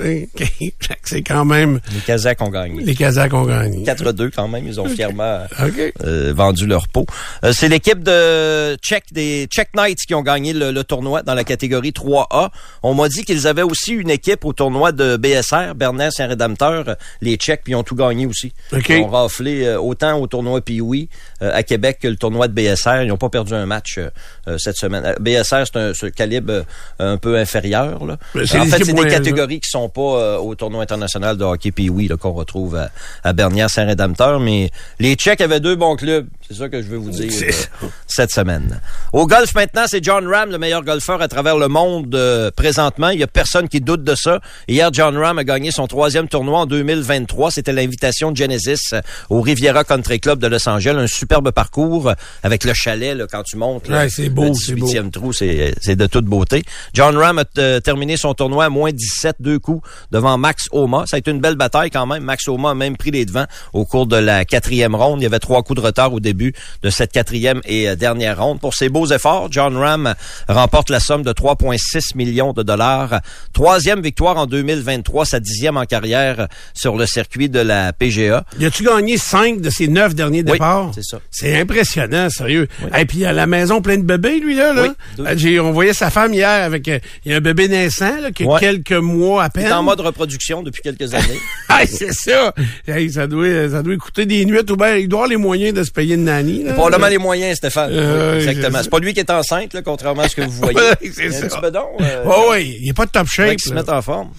C'est 1.03 1.21
quand 1.21 1.45
même, 1.45 1.79
Les 1.93 1.99
Kazakhs 1.99 2.41
ont 2.41 2.49
gagné. 2.49 2.83
les 2.83 2.95
Kazakhs 2.95 3.33
ont 3.33 3.45
gagné. 3.45 3.83
4-2 3.83 4.31
quand 4.35 4.47
même, 4.47 4.65
ils 4.65 4.79
ont 4.79 4.87
fièrement 4.87 5.41
euh, 6.03 6.33
vendu 6.35 6.65
leur 6.65 6.87
peau. 6.87 7.05
Euh, 7.43 7.51
c'est 7.53 7.67
l'équipe 7.67 8.01
de 8.01 8.75
Czech, 8.81 9.03
des 9.11 9.47
Czech 9.49 9.69
Knights 9.75 9.99
qui 10.07 10.15
ont 10.15 10.21
gagné 10.23 10.53
le, 10.53 10.71
le 10.71 10.83
tournoi 10.83 11.21
dans 11.21 11.33
la 11.33 11.43
catégorie 11.43 11.91
3A. 11.91 12.49
On 12.83 12.93
m'a 12.93 13.07
dit 13.07 13.23
qu'ils 13.23 13.47
avaient 13.47 13.61
aussi 13.61 13.91
une 13.93 14.09
équipe 14.09 14.45
au 14.45 14.53
tournoi 14.53 14.91
de 14.91 15.17
BSR, 15.17 15.75
Bernard 15.75 16.11
Saint-Rédempteur, 16.11 16.95
les 17.21 17.35
Tchèques, 17.35 17.61
puis 17.63 17.73
ils 17.73 17.75
ont 17.75 17.83
tout 17.83 17.95
gagné 17.95 18.25
aussi. 18.25 18.53
Ils 18.71 19.03
ont 19.03 19.07
raflé 19.07 19.65
euh, 19.65 19.79
autant 19.79 20.19
au 20.19 20.27
tournoi 20.27 20.61
euh, 20.69 21.51
à 21.53 21.63
Québec 21.63 21.99
que 22.01 22.07
le 22.07 22.15
tournoi 22.15 22.47
de 22.47 22.53
BSR. 22.53 23.03
Ils 23.03 23.07
n'ont 23.07 23.17
pas 23.17 23.29
perdu 23.29 23.53
un 23.53 23.65
match 23.65 23.99
cette 24.57 24.77
semaine. 24.77 25.03
Euh, 25.05 25.15
BSR, 25.19 25.63
c'est 25.65 25.77
un, 25.77 25.91
un 25.91 26.09
calibre 26.11 26.51
euh, 26.53 26.63
un 26.99 27.17
peu 27.17 27.37
inférieur. 27.37 28.05
Là. 28.05 28.17
En 28.35 28.39
des 28.39 28.45
fait, 28.45 28.77
c'est 28.77 28.85
des 28.85 28.93
moyennes, 28.93 29.11
là. 29.11 29.17
catégories 29.17 29.59
qui 29.59 29.69
sont 29.69 29.89
pas 29.89 30.01
euh, 30.01 30.37
au 30.37 30.55
tournoi 30.55 30.83
international 30.83 31.37
de 31.37 31.43
hockey 31.43 31.71
Pee-Wee 31.71 32.07
là, 32.07 32.17
qu'on 32.17 32.31
retrouve 32.33 32.75
à, 32.75 32.89
à 33.23 33.33
Bernière 33.33 33.69
Saint-Rédempteur. 33.69 34.39
Mais 34.39 34.69
les 34.99 35.15
Tchèques 35.15 35.41
avaient 35.41 35.59
deux 35.59 35.75
bons 35.75 35.95
clubs. 35.95 36.27
C'est 36.49 36.57
ça 36.57 36.69
que 36.69 36.81
je 36.81 36.87
veux 36.87 36.97
vous 36.97 37.11
dire 37.11 37.31
euh, 37.83 37.87
cette 38.07 38.31
semaine. 38.31 38.79
Au 39.13 39.25
golf 39.27 39.53
maintenant, 39.55 39.83
c'est 39.87 40.03
John 40.03 40.27
Ram, 40.27 40.51
le 40.51 40.57
meilleur 40.57 40.83
golfeur 40.83 41.21
à 41.21 41.27
travers 41.27 41.57
le 41.57 41.67
monde 41.67 42.13
euh, 42.15 42.51
présentement. 42.51 43.09
Il 43.09 43.19
y 43.19 43.23
a 43.23 43.27
personne 43.27 43.69
qui 43.69 43.79
doute 43.81 44.03
de 44.03 44.15
ça. 44.15 44.39
Hier, 44.67 44.89
John 44.91 45.17
Ram 45.17 45.37
a 45.37 45.43
gagné 45.43 45.71
son 45.71 45.87
troisième 45.87 46.27
tournoi 46.27 46.59
en 46.59 46.65
2023. 46.65 47.51
C'était 47.51 47.73
l'invitation 47.73 48.31
de 48.31 48.37
Genesis 48.37 48.89
euh, 48.93 49.01
au 49.29 49.41
Riviera 49.41 49.83
Country 49.83 50.19
Club 50.19 50.39
de 50.39 50.47
Los 50.47 50.67
Angeles. 50.67 50.95
Un 50.97 51.07
superbe 51.07 51.51
parcours 51.51 52.09
euh, 52.09 52.13
avec 52.43 52.63
le 52.63 52.73
chalet 52.73 53.15
là, 53.15 53.25
quand 53.31 53.43
tu 53.43 53.55
montes. 53.57 53.87
là. 53.87 53.99
Ouais, 53.99 54.09
c'est 54.09 54.29
beau, 54.29 54.40
Le 54.49 54.53
c'est 54.53 54.75
beau. 54.75 54.87
18e 54.87 55.09
trou, 55.11 55.33
c'est 55.33 55.73
c'est 55.81 55.95
de 55.95 56.07
toute 56.07 56.25
beauté. 56.25 56.63
John 56.93 57.17
Ram 57.17 57.39
a 57.39 57.43
euh, 57.57 57.79
terminé 57.79 58.17
son 58.17 58.33
tournoi 58.33 58.65
à 58.65 58.69
moins 58.69 58.91
17, 58.91 59.37
deux 59.39 59.59
coups 59.59 59.87
devant 60.11 60.37
Max 60.37 60.67
Homa. 60.71 61.05
Ça 61.07 61.15
a 61.15 61.19
été 61.19 61.31
une 61.31 61.39
belle 61.39 61.55
bataille 61.55 61.89
quand 61.89 62.05
même. 62.05 62.23
Max 62.23 62.47
Homa 62.47 62.71
a 62.71 62.73
même 62.75 62.97
pris 62.97 63.11
les 63.11 63.25
devants 63.25 63.45
au 63.73 63.85
cours 63.85 64.07
de 64.07 64.15
la 64.17 64.45
quatrième 64.45 64.95
ronde. 64.95 65.19
Il 65.21 65.23
y 65.23 65.27
avait 65.27 65.39
trois 65.39 65.63
coups 65.63 65.79
de 65.81 65.85
retard 65.85 66.13
au 66.13 66.19
début 66.19 66.53
de 66.83 66.89
cette 66.89 67.11
quatrième 67.11 67.61
et 67.65 67.89
euh, 67.89 67.95
dernière 67.95 68.41
ronde. 68.43 68.59
Pour 68.59 68.73
ses 68.73 68.89
beaux 68.89 69.07
efforts, 69.07 69.47
John 69.51 69.75
Ram 69.77 70.13
remporte 70.47 70.89
la 70.89 70.99
somme 70.99 71.23
de 71.23 71.31
3,6 71.31 72.15
millions 72.15 72.53
de 72.53 72.63
dollars. 72.63 73.21
Troisième 73.53 74.01
victoire 74.01 74.37
en 74.37 74.45
2023, 74.45 75.25
sa 75.25 75.39
dixième 75.39 75.77
en 75.77 75.85
carrière 75.85 76.47
sur 76.73 76.95
le 76.97 77.05
circuit 77.05 77.49
de 77.49 77.59
la 77.59 77.93
PGA. 77.93 78.43
Y 78.59 78.65
a-tu 78.65 78.83
gagné 78.83 79.17
cinq 79.17 79.61
de 79.61 79.69
ses 79.69 79.87
neuf 79.87 80.15
derniers 80.15 80.43
Oui, 80.45 80.51
départs? 80.53 80.91
c'est 80.93 81.03
ça. 81.03 81.19
C'est 81.29 81.59
impressionnant, 81.59 82.29
sérieux. 82.29 82.67
Et 82.97 83.05
puis, 83.05 83.25
à 83.25 83.33
la 83.33 83.47
maison 83.47 83.81
plein 83.81 83.97
de 83.97 84.03
bébés, 84.03 84.20
lui, 84.29 84.55
là. 84.55 84.73
là. 84.73 84.83
Oui. 85.17 85.25
Euh, 85.27 85.33
j'ai- 85.35 85.59
on 85.59 85.71
voyait 85.71 85.93
sa 85.93 86.09
femme 86.09 86.33
hier 86.33 86.47
avec... 86.63 86.87
euh, 86.87 86.99
Il 87.25 87.31
y 87.31 87.33
a 87.33 87.37
un 87.37 87.41
bébé 87.41 87.67
naissant, 87.67 88.19
là, 88.21 88.31
qui 88.31 88.43
a 88.43 88.47
Ouais. 88.47 88.59
quelques 88.59 88.91
mois 88.91 89.43
à 89.43 89.47
Il 89.47 89.51
peine. 89.51 89.65
est 89.67 89.71
en 89.73 89.83
mode 89.83 89.99
reproduction 90.01 90.63
depuis 90.63 90.81
quelques 90.81 91.13
années. 91.13 91.39
Ah, 91.73 91.85
c'est 91.87 92.11
ça! 92.13 92.53
Hey, 92.85 93.09
ça, 93.11 93.27
doit, 93.27 93.69
ça 93.69 93.81
doit 93.81 93.95
coûter 93.95 94.25
des 94.25 94.43
nuits 94.43 94.59
ou 94.69 94.75
bien 94.75 94.95
il 94.97 95.07
doit 95.07 95.19
avoir 95.19 95.29
les 95.29 95.37
moyens 95.37 95.73
de 95.73 95.83
se 95.83 95.91
payer 95.91 96.15
une 96.15 96.25
nanny. 96.25 96.63
Là. 96.63 96.73
Probablement 96.73 97.07
les 97.07 97.17
moyens, 97.17 97.55
Stéphane. 97.57 97.89
Euh, 97.93 98.37
Oui, 98.37 98.47
exactement. 98.49 98.79
C'est 98.83 98.89
pas 98.89 98.99
lui 98.99 99.13
qui 99.13 99.21
est 99.21 99.29
enceinte, 99.31 99.73
là, 99.73 99.81
contrairement 99.81 100.23
à 100.23 100.27
ce 100.27 100.35
que 100.35 100.41
vous 100.41 100.51
voyez. 100.51 100.77
C'est 101.13 101.25
Il 101.27 101.33
ça. 101.33 101.45
Un 101.45 101.47
petit 101.47 101.61
bedon. 101.61 101.85
Euh, 102.01 102.23
Oh, 102.25 102.49
oui, 102.51 102.77
il 102.81 102.89
est 102.89 102.93
pas 102.93 103.05
de 103.05 103.11
top 103.11 103.27
shape. 103.27 103.51
qu'il 103.51 103.61
se 103.69 103.73
mette 103.73 103.87
en 103.89 104.01
forme. 104.01 104.31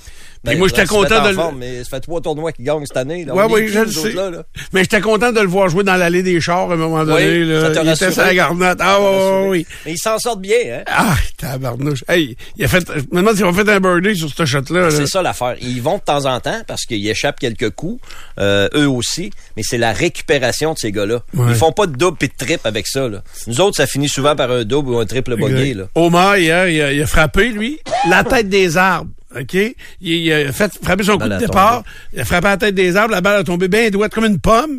Ben, 0.45 0.51
Puis 0.53 0.59
moi, 0.59 0.67
j'étais 0.69 0.87
se 0.87 0.91
content 0.91 1.23
de 1.23 1.29
le- 1.29 1.35
forme, 1.35 1.59
mais 1.59 1.85
ça 1.85 1.91
fait 1.91 2.01
trois 2.01 2.21
tournois 2.21 2.51
qu'il 2.51 2.65
gagne 2.65 2.85
cette 2.85 2.97
année. 2.97 3.25
Là. 3.25 3.33
Ouais, 3.33 3.45
oui, 3.49 3.69
je 3.69 3.79
le 3.79 3.91
sais. 3.93 3.99
autres, 4.01 4.17
là, 4.17 4.31
là? 4.31 4.43
Mais 4.73 4.81
j'étais 4.83 5.01
content 5.01 5.31
de 5.31 5.39
le 5.41 5.47
voir 5.47 5.69
jouer 5.69 5.85
dans 5.85 5.95
l'allée 5.95 6.25
des 6.25 6.41
chars 6.41 6.69
à 6.69 6.75
un 6.75 6.77
moment 6.77 7.05
donné. 7.05 7.45
là. 7.45 7.73
ça 7.73 7.83
il 7.85 7.89
était 7.91 8.11
sur 8.11 8.23
la 8.23 8.35
garnotte. 8.35 8.79
Ah, 8.81 9.01
ouais, 9.01 9.47
oui. 9.49 9.67
Mais 9.87 9.93
il 9.93 9.99
s'en 9.99 10.19
sort 10.19 10.37
bien, 10.37 10.57
hein? 10.73 10.83
Ah, 10.89 11.15
tabarnouche. 11.37 12.03
Hey, 12.09 12.37
il 12.57 12.65
a 12.65 12.69
fait, 12.69 12.85
je 12.89 13.01
me 13.13 13.19
demande 13.21 13.37
s'il 13.37 13.45
a 13.45 13.53
fait 13.53 13.69
un 13.69 13.79
birdie 13.79 14.17
sur 14.19 14.29
ce 14.31 14.45
shot-là. 14.45 14.81
là. 14.81 14.91
C'est 14.91 15.07
ça 15.07 15.23
l'affaire. 15.23 15.55
Ils 15.61 15.81
vont 15.81 15.99
de 15.99 16.03
temps 16.03 16.27
en 16.27 16.41
temps 16.41 16.61
parce 16.67 16.87
qu'ils 16.87 17.07
échappent 17.09 17.39
quelques 17.39 17.71
coups, 17.71 18.01
euh, 18.41 18.69
eux 18.75 18.89
aussi, 18.89 19.31
mais 19.57 19.63
c'est 19.65 19.79
la 19.79 19.93
récupération 19.93 20.75
de 20.75 20.79
ces 20.79 20.91
gars-là. 20.91 21.21
Ouais. 21.35 21.47
Ils 21.51 21.55
font 21.55 21.71
pas 21.73 21.87
de 21.87 21.95
double 21.97 22.17
et 22.21 22.27
de 22.27 22.33
triple 22.37 22.67
avec 22.67 22.89
ça. 22.89 23.09
Là. 23.09 23.23
Nous 23.47 23.61
autres, 23.61 23.77
ça 23.77 23.87
finit 23.87 24.09
souvent 24.09 24.35
par 24.35 24.51
un 24.51 24.65
double 24.65 24.91
ou 24.91 24.99
un 24.99 25.07
triple 25.07 25.37
bogey. 25.37 25.75
Là. 25.75 25.85
Omar, 25.95 26.37
il 26.39 26.47
il 26.47 27.03
a 27.03 27.07
frappé, 27.07 27.51
lui, 27.51 27.79
la 28.09 28.25
tête 28.25 28.49
des 28.49 28.77
arbres. 28.77 29.11
OK? 29.39 29.57
Il, 30.01 30.33
a 30.33 30.53
fait 30.53 30.73
frapper 30.83 31.05
son 31.05 31.19
coup 31.19 31.29
de 31.29 31.39
départ. 31.39 31.85
Il 32.13 32.21
a 32.21 32.25
frappé 32.25 32.49
la 32.49 32.57
tête 32.57 32.75
des 32.75 32.97
arbres. 32.97 33.13
La 33.13 33.21
balle 33.21 33.41
a 33.41 33.45
tombé 33.45 33.69
bien 33.69 33.91
droite 33.91 34.13
comme 34.13 34.25
une 34.25 34.39
pomme. 34.39 34.79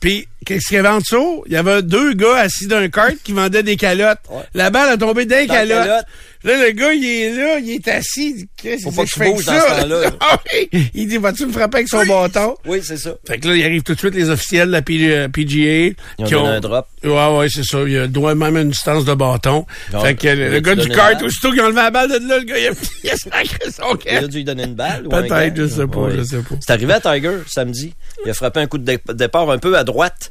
Puis, 0.00 0.28
qu'est-ce 0.44 0.66
qu'il 0.68 0.76
y 0.76 0.78
avait 0.78 0.88
en 0.88 0.98
dessous? 0.98 1.42
Il 1.46 1.52
y 1.52 1.56
avait 1.56 1.82
deux 1.82 2.14
gars 2.14 2.36
assis 2.36 2.66
d'un 2.66 2.88
kart 2.88 3.14
qui 3.24 3.32
vendaient 3.32 3.62
des 3.62 3.76
calottes. 3.76 4.18
Ouais. 4.30 4.42
La 4.54 4.70
balle 4.70 4.90
a 4.90 4.96
tombé 4.96 5.24
d'un 5.26 5.46
calotte. 5.46 5.78
calotte. 5.86 6.04
Là, 6.44 6.66
le 6.66 6.72
gars, 6.72 6.92
il 6.92 7.04
est 7.06 7.34
là, 7.34 7.58
il 7.58 7.70
est 7.70 7.88
assis. 7.88 8.28
Il 8.30 8.36
dit, 8.36 8.48
Qu'est-ce 8.58 8.82
Faut 8.82 8.90
que 8.90 8.96
pas 8.96 9.04
je 9.06 9.30
bouge 9.32 9.44
dans 9.46 9.52
ce 9.54 9.58
ça? 9.60 9.82
temps-là. 9.82 10.10
Ah 10.20 10.38
oui. 10.52 10.90
Il 10.94 11.08
dit, 11.08 11.16
vas-tu 11.16 11.46
me 11.46 11.52
frapper 11.52 11.78
avec 11.78 11.88
son 11.88 12.04
bâton? 12.04 12.54
Oui, 12.66 12.80
c'est 12.84 12.98
ça. 12.98 13.14
Fait 13.26 13.38
que 13.38 13.48
là, 13.48 13.54
il 13.56 13.64
arrive 13.64 13.82
tout 13.82 13.94
de 13.94 13.98
suite 13.98 14.14
les 14.14 14.28
officiels 14.28 14.66
de 14.66 14.72
la 14.72 14.82
P- 14.82 14.98
euh, 15.10 15.28
PGA. 15.28 15.54
Ils 15.58 15.94
ont 16.18 16.24
qui 16.24 16.32
donné 16.34 16.48
un 16.48 16.60
drop. 16.60 16.86
Ouais, 17.02 17.36
ouais, 17.38 17.46
c'est 17.48 17.64
ça. 17.64 17.78
Il 17.86 17.96
a 17.98 18.06
doit 18.08 18.34
même 18.34 18.58
une 18.58 18.68
distance 18.70 19.06
de 19.06 19.14
bâton. 19.14 19.64
Donc, 19.90 20.02
fait 20.04 20.14
que 20.16 20.28
le, 20.28 20.60
gars 20.60 20.74
du 20.74 20.88
kart, 20.90 21.22
aussitôt 21.22 21.50
qu'il 21.50 21.60
a 21.60 21.64
enlevé 21.64 21.76
la 21.80 21.90
balle 21.90 22.10
de 22.10 22.28
là, 22.28 22.38
le 22.38 22.44
gars, 22.44 22.58
il 22.58 22.66
a, 22.68 22.70
il 23.04 23.10
a 23.10 23.16
sacré 23.16 23.70
son 23.70 23.96
Il 24.06 24.16
a 24.16 24.26
dû 24.28 24.36
lui 24.38 24.44
donner 24.44 24.64
une 24.64 24.74
balle. 24.74 25.06
ou 25.06 25.14
un 25.14 25.22
Peut-être, 25.22 25.56
je 25.56 25.66
sais 25.66 25.86
pas, 25.86 26.10
je 26.14 26.22
sais 26.24 26.36
pas. 26.36 26.54
C'est 26.60 26.72
arrivé 26.72 26.92
à 26.92 27.00
Tiger 27.00 27.32
samedi. 27.46 27.94
Il 28.26 28.30
a 28.30 28.34
frappé 28.34 28.60
un 28.60 28.66
coup 28.66 28.76
de 28.78 28.84
dé- 28.84 28.98
départ 29.14 29.50
un 29.50 29.58
peu 29.58 29.76
à 29.78 29.84
droite. 29.84 30.30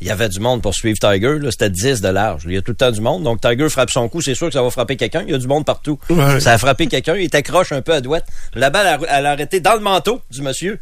Il 0.00 0.06
y 0.06 0.10
avait 0.10 0.28
du 0.28 0.40
monde 0.40 0.62
pour 0.62 0.74
suivre 0.74 0.98
Tiger. 0.98 1.38
là. 1.40 1.50
C'était 1.50 1.70
10 1.70 2.00
de 2.02 2.08
large. 2.08 2.42
Il 2.46 2.52
y 2.52 2.56
a 2.56 2.62
tout 2.62 2.72
le 2.72 2.76
temps 2.76 2.90
du 2.90 3.00
monde. 3.00 3.22
Donc 3.22 3.40
Tiger 3.40 3.68
frappe 3.68 3.90
son 3.90 4.08
coup. 4.08 4.20
C'est 4.20 4.34
sûr 4.34 4.48
que 4.48 4.52
ça 4.52 4.62
va 4.62 4.70
frapper 4.70 4.96
quelqu'un. 4.96 5.22
Il 5.26 5.30
y 5.32 5.34
a 5.34 5.38
du 5.38 5.46
monde 5.46 5.64
partout. 5.64 5.98
Ouais. 6.10 6.38
Ça 6.40 6.52
a 6.52 6.58
frappé 6.58 6.86
quelqu'un. 6.86 7.16
Il 7.16 7.30
t'accroche 7.30 7.72
un 7.72 7.80
peu 7.82 7.92
à 7.92 8.00
droite. 8.00 8.26
La 8.54 8.70
balle, 8.70 8.98
elle 9.08 9.26
a 9.26 9.30
arrêté 9.30 9.60
dans 9.60 9.74
le 9.74 9.80
manteau 9.80 10.20
du 10.30 10.42
monsieur. 10.42 10.78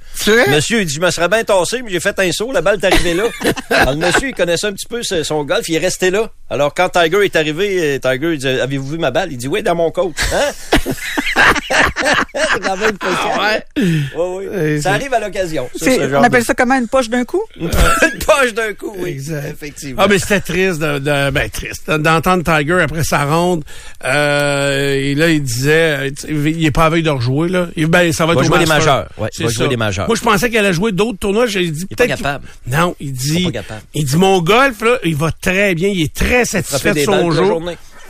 Monsieur, 0.51 0.81
il 0.81 0.87
dit, 0.87 0.95
je 0.95 1.01
me 1.01 1.11
serais 1.11 1.29
bien 1.29 1.45
tassé, 1.45 1.83
mais 1.83 1.91
j'ai 1.91 2.01
fait 2.01 2.19
un 2.19 2.33
saut. 2.33 2.51
La 2.53 2.61
balle 2.61 2.79
est 2.83 2.87
arrivée 2.87 3.15
là. 3.15 3.25
Alors, 3.71 3.93
le 3.95 3.99
monsieur, 3.99 4.29
il 4.29 4.35
connaissait 4.35 4.67
un 4.67 4.73
petit 4.73 4.87
peu 4.87 5.03
son 5.03 5.45
golf. 5.45 5.69
Il 5.69 5.77
est 5.77 5.79
resté 5.79 6.11
là. 6.11 6.31
Alors, 6.51 6.75
quand 6.75 6.89
Tiger 6.89 7.25
est 7.25 7.37
arrivé, 7.37 7.97
euh, 7.97 7.99
Tiger, 7.99 8.33
il 8.35 8.39
dit, 8.39 8.49
avez-vous 8.49 8.89
vu 8.89 8.99
ma 8.99 9.11
balle? 9.11 9.31
Il 9.33 9.39
dit, 9.39 9.49
oui, 9.49 9.63
dans 9.63 9.75
mon 9.75 9.91
coach. 9.91 10.15
Hein? 10.33 10.91
Quand 12.63 12.77
même 12.77 12.95
spécial. 12.97 13.41
Ouais? 13.41 13.65
Oui, 14.17 14.47
oui. 14.53 14.83
Ça 14.83 14.93
arrive 14.93 15.13
à 15.15 15.21
l'occasion. 15.21 15.69
on 15.83 16.23
appelle 16.23 16.45
ça 16.45 16.55
comment? 16.55 16.77
Une 16.79 16.89
poche 16.89 17.09
d'un 17.09 17.25
coup? 17.25 17.43
Une 17.57 17.71
poche 17.71 18.55
d'un 18.55 18.73
coup, 18.75 18.95
oui. 18.99 19.04
Exact. 19.07 19.51
Effectivement. 19.53 20.03
Ah, 20.05 20.09
mais 20.09 20.19
c'était 20.19 20.41
triste 20.41 20.81
de, 20.81 20.99
de- 20.99 21.31
ben, 21.31 21.49
triste 21.51 21.91
d'entendre 21.91 22.43
Tiger 22.45 22.81
après 22.83 23.05
sa 23.05 23.25
ronde. 23.25 23.65
Euh, 24.05 24.95
et 24.95 25.15
là, 25.15 25.31
il 25.31 25.43
disait, 25.43 26.13
il 26.29 26.65
est 26.65 26.71
pas 26.71 26.85
avec 26.87 27.05
de 27.05 27.11
rejouer, 27.11 27.49
là. 27.49 27.69
Il, 27.77 27.87
ben, 27.87 28.13
ça 28.13 28.27
va 28.27 28.33
être 28.35 28.45
jouer 28.45 28.59
les 28.59 28.67
Masters. 28.67 28.79
majeurs. 28.95 29.09
Ouais, 29.19 29.29
il 29.33 29.37
C'est 29.37 29.45
va 29.45 29.51
jouer 29.51 29.69
les 29.69 29.77
majeurs. 29.77 30.07
Moi, 30.07 30.17
je 30.17 30.23
pensais 30.23 30.51
qu'elle 30.51 30.65
allait 30.65 30.75
jouer 30.75 30.93
d'autres 30.93 31.19
tournois. 31.19 31.47
J'ai 31.47 31.71
dit, 31.71 31.87
peut-être. 31.87 32.17
capable. 32.17 32.47
Non, 32.67 32.95
il 33.01 33.13
dit, 33.13 33.49
Il 33.95 34.05
dit, 34.05 34.17
mon 34.17 34.41
golf, 34.41 34.81
là, 34.83 34.99
il 35.05 35.17
va 35.17 35.31
très 35.33 35.75
bien. 35.75 35.89
Il 35.89 36.03
est 36.03 36.15
très 36.15 36.45
satisfait 36.45 36.91
de 36.91 36.95
des 36.95 37.05
son 37.05 37.31
jeu. 37.31 37.45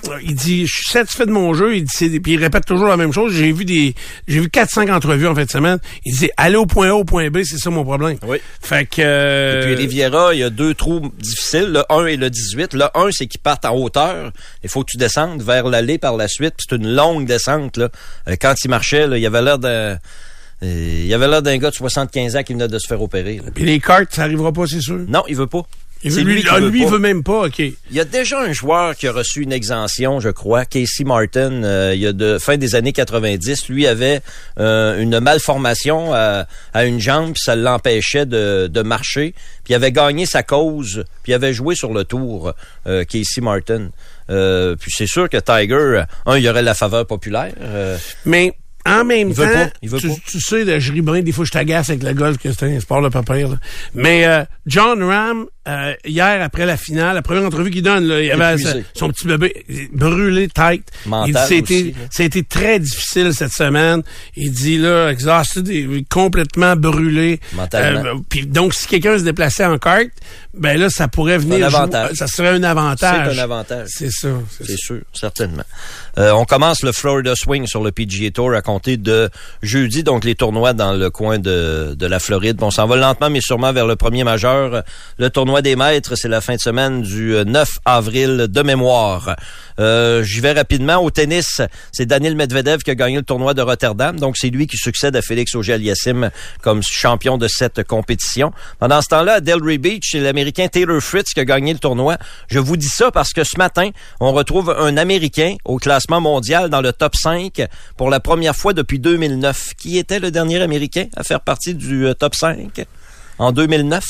Journée. 0.05 0.23
Il 0.27 0.35
dit, 0.35 0.67
je 0.67 0.73
suis 0.75 0.91
satisfait 0.91 1.27
de 1.27 1.31
mon 1.31 1.55
jeu. 1.55 1.77
Il 1.77 1.85
dit, 1.85 1.91
c'est- 1.95 2.21
puis 2.21 2.33
il 2.33 2.39
répète 2.39 2.65
toujours 2.65 2.89
la 2.89 2.97
même 2.97 3.13
chose. 3.13 3.33
J'ai 3.35 3.53
vu 3.53 3.65
des, 3.65 3.95
j'ai 4.29 4.41
vu 4.41 4.49
4-5 4.49 4.91
entrevues 4.93 5.27
en 5.27 5.35
fin 5.35 5.45
de 5.45 5.51
semaine. 5.51 5.79
Il 6.05 6.15
dit, 6.17 6.31
aller 6.37 6.57
au 6.57 6.67
point 6.67 6.89
A, 6.91 6.95
au 6.95 7.05
point 7.05 7.31
B, 7.31 7.39
c'est 7.45 7.59
ça 7.59 7.71
mon 7.71 7.85
problème. 7.85 8.19
Oui. 8.27 8.39
Fait 8.61 8.85
que, 8.87 9.01
euh, 9.01 9.61
Et 9.63 9.65
puis 9.67 9.75
Riviera, 9.75 10.35
il 10.35 10.41
y 10.41 10.43
a 10.43 10.51
deux 10.51 10.75
trous 10.75 11.13
difficiles, 11.19 11.73
le 11.73 11.83
1 11.93 12.07
et 12.07 12.17
le 12.17 12.31
18. 12.31 12.75
Le 12.75 12.85
1, 12.95 13.11
c'est 13.11 13.27
qu'ils 13.27 13.41
partent 13.41 13.65
en 13.65 13.75
hauteur. 13.77 14.33
Il 14.63 14.69
faut 14.69 14.83
que 14.85 14.91
tu 14.91 14.97
descendes 14.97 15.43
vers 15.43 15.69
l'allée 15.69 15.99
par 15.99 16.17
la 16.17 16.29
suite. 16.29 16.55
C'est 16.59 16.77
une 16.77 16.95
longue 16.95 17.27
descente. 17.27 17.77
Là. 17.77 17.89
Euh, 18.29 18.37
quand 18.41 18.55
il 18.65 18.69
marchait, 18.69 19.07
là, 19.07 19.19
il 19.19 19.27
avait 19.27 19.43
l'air 19.43 19.59
d'un... 19.59 19.69
euh, 19.69 19.97
il 20.63 21.13
avait 21.13 21.29
l'air 21.29 21.43
d'un 21.43 21.59
gars 21.59 21.71
de 21.71 21.75
75 21.75 22.37
ans 22.37 22.43
qui 22.43 22.53
venait 22.55 22.69
de 22.69 22.79
se 22.79 22.87
faire 22.87 23.03
opérer. 23.03 23.37
là. 23.37 23.51
puis 23.55 23.65
les 23.65 23.81
cartes, 23.81 24.13
ça 24.15 24.23
arrivera 24.23 24.53
pas, 24.53 24.67
c'est 24.67 24.81
sûr. 24.81 25.01
Non, 25.09 25.23
il 25.29 25.37
veut 25.37 25.47
pas. 25.47 25.63
Il 26.03 26.13
C'est 26.13 26.23
veut- 26.23 26.33
lui, 26.33 26.45
ah, 26.51 26.61
veut 26.61 26.69
lui, 26.69 26.85
même 26.99 27.23
pas, 27.23 27.47
OK. 27.47 27.59
Il 27.61 27.75
y 27.93 27.99
a 28.01 28.05
déjà 28.05 28.39
un 28.41 28.53
joueur 28.53 28.95
qui 28.95 29.07
a 29.07 29.13
reçu 29.13 29.41
une 29.43 29.53
exemption, 29.53 30.21
je 30.21 30.29
crois, 30.29 30.67
Casey 30.67 31.03
Martin, 31.05 31.63
euh, 31.65 31.93
il 31.95 32.01
y 32.03 32.07
a 32.07 32.13
de 32.13 32.39
fin 32.39 32.59
des 32.59 32.75
années 32.75 32.93
90. 32.93 33.69
Lui 33.71 33.87
avait 33.87 34.21
euh, 34.59 35.01
une 35.01 35.19
malformation 35.21 36.13
à, 36.13 36.47
à 36.75 36.85
une 36.85 37.01
jambe, 37.01 37.33
puis 37.33 37.43
ça 37.43 37.57
l'empêchait 37.57 38.27
de, 38.27 38.67
de 38.71 38.83
marcher. 38.83 39.33
Puis 39.65 39.73
il 39.73 39.75
avait 39.77 39.93
gagné 39.93 40.27
sa 40.27 40.43
cause, 40.43 41.05
puis 41.23 41.33
il 41.33 41.35
avait 41.35 41.55
joué 41.55 41.75
sur 41.75 41.95
le 41.95 42.05
tour, 42.05 42.53
euh, 42.87 43.05
Casey 43.05 43.41
Martin. 43.41 43.89
Euh, 44.29 44.77
puis 44.77 44.91
c'est 44.95 45.07
sûr 45.07 45.29
que 45.31 45.39
Tiger, 45.39 46.05
un, 46.27 46.37
il 46.37 46.45
y 46.45 46.49
aurait 46.51 46.63
la 46.63 46.75
faveur 46.75 47.07
populaire. 47.07 47.53
euh, 47.63 47.97
Mais 48.27 48.53
en 48.87 49.05
même 49.05 49.31
Il 49.31 49.35
temps, 49.35 49.43
veut 49.47 49.53
pas, 49.55 49.71
il 49.81 49.89
veut 49.89 49.99
tu, 50.01 50.09
pas. 50.09 50.15
tu 50.27 50.41
sais, 50.41 50.65
là, 50.65 50.79
je 50.79 50.93
ris 50.93 51.01
bien, 51.01 51.23
des 51.23 51.33
fois 51.33 51.47
je 51.47 51.51
t'agace 51.51 51.89
avec 51.89 52.03
le 52.03 52.13
golf, 52.13 52.37
que 52.37 52.53
c'est 52.53 52.65
un 52.65 52.81
sport 52.81 53.01
de 53.01 53.09
pas 53.09 53.23
pire, 53.23 53.49
là. 53.49 53.57
Mais 53.95 54.27
euh, 54.27 54.45
John 54.67 55.03
Ram, 55.03 55.47
euh, 55.67 55.95
hier 56.05 56.43
après 56.43 56.67
la 56.67 56.77
finale, 56.77 57.15
la 57.15 57.23
première 57.23 57.45
entrevue 57.45 57.71
qu'il 57.71 57.83
donne, 57.83 58.07
là, 58.07 58.21
il 58.21 58.31
avait 58.31 58.59
sa- 58.59 58.75
son 58.95 59.09
petit 59.09 59.27
bébé 59.27 59.65
brûlé 59.93 60.49
tête. 60.49 60.83
Mental 61.07 61.29
il 61.33 61.63
dit 61.63 61.95
c'était 62.11 62.43
très 62.43 62.79
difficile 62.79 63.33
cette 63.35 63.53
semaine. 63.53 64.03
Il 64.37 64.53
dit 64.53 64.79
là 64.79 65.09
exhausté, 65.11 66.05
complètement 66.11 66.77
brûlé. 66.77 67.41
Euh, 67.81 68.15
puis 68.29 68.47
donc 68.47 68.75
si 68.75 68.87
quelqu'un 68.87 69.19
se 69.19 69.25
déplaçait 69.25 69.65
en 69.65 69.79
kart, 69.79 70.09
ben 70.53 70.79
là 70.79 70.89
ça 70.91 71.09
pourrait 71.09 71.39
venir 71.39 71.67
un 71.67 71.71
jouer- 71.71 72.15
ça 72.15 72.27
serait 72.27 72.49
un 72.51 72.63
avantage. 72.63 73.29
C'est 73.33 73.41
un 73.41 73.43
avantage. 73.45 73.87
C'est 73.91 74.11
ça. 74.11 74.29
c'est 74.65 74.77
sûr, 74.77 75.01
certainement. 75.13 75.65
Euh, 76.19 76.31
on 76.33 76.45
commence 76.45 76.83
le 76.83 76.93
Florida 76.93 77.35
Swing 77.35 77.67
sur 77.67 77.83
le 77.83 77.91
PGA 77.91 78.31
Tour 78.31 78.55
à 78.55 78.63
compter 78.63 78.97
de 78.97 79.31
jeudi, 79.63 80.03
donc 80.05 80.25
les 80.25 80.35
tournois 80.35 80.73
dans 80.73 80.93
le 80.93 81.11
coin 81.11 81.39
de, 81.39 81.95
de 81.99 82.07
la 82.07 82.19
Floride. 82.21 82.59
On 82.63 82.71
s'en 82.71 82.87
va 82.87 82.97
lentement 82.97 83.31
mais 83.31 83.41
sûrement 83.41 83.73
vers 83.73 83.87
le 83.87 83.97
premier 83.97 84.25
majeur. 84.25 84.83
Le 85.19 85.31
tournoi 85.31 85.54
des 85.63 85.77
maîtres, 85.77 86.17
c'est 86.17 86.29
la 86.29 86.41
fin 86.41 86.55
de 86.55 86.61
semaine 86.61 87.03
du 87.03 87.35
euh, 87.35 87.45
9 87.45 87.79
avril 87.85 88.47
de 88.49 88.63
mémoire. 88.63 89.37
Euh, 89.79 90.23
J'y 90.23 90.41
vais 90.41 90.53
rapidement. 90.53 90.97
Au 90.97 91.11
tennis, 91.11 91.61
c'est 91.93 92.07
Daniel 92.07 92.37
Medvedev 92.37 92.79
qui 92.79 92.91
a 92.91 92.95
gagné 92.95 93.17
le 93.17 93.23
tournoi 93.23 93.55
de 93.55 93.63
Rotterdam. 93.63 94.19
Donc, 94.19 94.37
c'est 94.37 94.51
lui 94.51 94.67
qui 94.67 94.77
succède 94.77 95.17
à 95.17 95.23
Félix 95.23 95.55
Auger-Aliassime 95.55 96.31
comme 96.63 96.83
champion 96.83 97.39
de 97.39 97.49
cette 97.49 97.85
compétition. 97.85 98.53
Pendant 98.79 99.01
ce 99.03 99.09
temps-là, 99.09 99.35
à 99.35 99.41
Delray 99.41 99.79
Beach, 99.79 100.11
c'est 100.13 100.21
l'Américain 100.21 100.69
Taylor 100.69 101.01
Fritz 101.01 101.33
qui 101.33 101.41
a 101.41 101.45
gagné 101.45 101.73
le 101.73 101.79
tournoi. 101.79 102.19
Je 102.49 102.59
vous 102.59 102.77
dis 102.77 102.89
ça 102.89 103.11
parce 103.11 103.33
que 103.33 103.45
ce 103.45 103.59
matin, 103.59 103.91
on 104.21 104.33
retrouve 104.33 104.75
un 104.79 104.97
Américain 104.97 105.57
au 105.65 105.79
classement 105.79 106.21
mondial 106.21 106.71
dans 106.71 106.81
le 106.81 106.93
top 106.93 107.17
5 107.17 107.67
pour 107.97 108.11
la 108.11 108.21
première 108.21 108.55
fois 108.55 108.73
depuis 108.73 108.99
2009. 108.99 109.75
Qui 109.77 109.99
était 109.99 110.21
le 110.21 110.31
dernier 110.31 110.63
Américain 110.63 111.07
à 111.17 111.25
faire 111.25 111.41
partie 111.41 111.75
du 111.75 112.07
euh, 112.07 112.15
top 112.15 112.35
5 112.35 112.85
en 113.39 113.53
2009? 113.53 114.05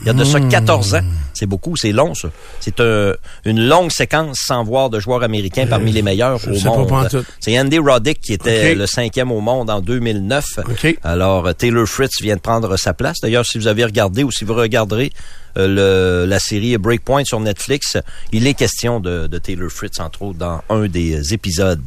Il 0.00 0.06
y 0.06 0.10
a 0.10 0.12
de 0.12 0.24
ça 0.24 0.40
14 0.40 0.94
ans. 0.96 1.00
C'est 1.34 1.46
beaucoup, 1.46 1.76
c'est 1.76 1.92
long, 1.92 2.14
ça. 2.14 2.28
C'est 2.60 2.80
un- 2.80 3.12
une 3.44 3.66
longue 3.66 3.90
séquence 3.90 4.38
sans 4.46 4.62
voir 4.64 4.90
de 4.90 4.98
joueurs 5.00 5.22
américains 5.22 5.66
parmi 5.66 5.92
les 5.92 6.02
meilleurs 6.02 6.38
je 6.38 6.50
au 6.50 6.54
monde. 6.86 7.24
C'est 7.40 7.58
Andy 7.58 7.78
Roddick 7.78 8.20
qui 8.20 8.32
était 8.34 8.74
le 8.74 8.86
cinquième 8.86 9.30
au 9.32 9.40
monde 9.40 9.70
en 9.70 9.80
2009. 9.80 10.44
OK. 10.58 10.98
Alors, 11.04 11.46
euh, 11.46 11.52
Taylor 11.52 11.86
Fritz 11.86 12.20
vient 12.20 12.36
de 12.36 12.40
prendre 12.40 12.76
sa 12.76 12.92
place. 12.92 13.16
D'ailleurs, 13.22 13.46
si 13.46 13.56
vous 13.58 13.66
avez 13.66 13.84
regardé 13.84 14.24
ou 14.24 14.30
si 14.32 14.44
vous 14.44 14.54
regarderez 14.54 15.12
euh, 15.56 16.22
le- 16.24 16.28
la 16.28 16.38
série 16.40 16.76
Breakpoint 16.78 17.24
sur 17.24 17.38
Netflix, 17.38 17.96
il 18.32 18.46
est 18.48 18.54
question 18.54 18.98
de, 18.98 19.28
de 19.28 19.38
Taylor 19.38 19.70
Fritz, 19.70 20.00
entre 20.00 20.22
autres, 20.22 20.38
dans 20.38 20.60
un 20.70 20.86
des 20.88 21.32
épisodes. 21.32 21.80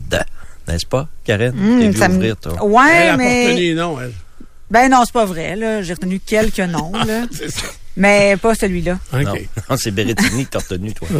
N'est-ce 0.69 0.85
pas, 0.85 1.07
Karen? 1.25 1.53
Vu 1.53 1.93
ça 1.97 2.07
me- 2.07 2.15
ouvrir, 2.15 2.37
toi? 2.37 2.53
Elle 2.55 2.63
Ouais, 2.69 3.07
pas 3.09 3.17
mais. 3.17 3.47
retenu, 3.51 3.73
non, 3.75 3.99
elle. 3.99 4.13
Ben 4.71 4.89
non, 4.89 5.03
c'est 5.05 5.13
pas 5.13 5.25
vrai. 5.25 5.57
J'ai 5.83 5.93
retenu 5.93 6.19
quelques 6.19 6.59
noms, 6.59 6.91
là. 6.93 7.25
C'est 7.31 7.49
ça. 7.51 7.63
Mais 7.97 8.37
pas 8.37 8.55
celui-là. 8.55 8.99
OK. 9.11 9.23
Non, 9.23 9.33
non, 9.69 9.75
c'est 9.77 9.91
Berrettini 9.91 10.45
que 10.45 10.51
t'as 10.51 10.59
retenu, 10.59 10.93
toi. 10.93 11.07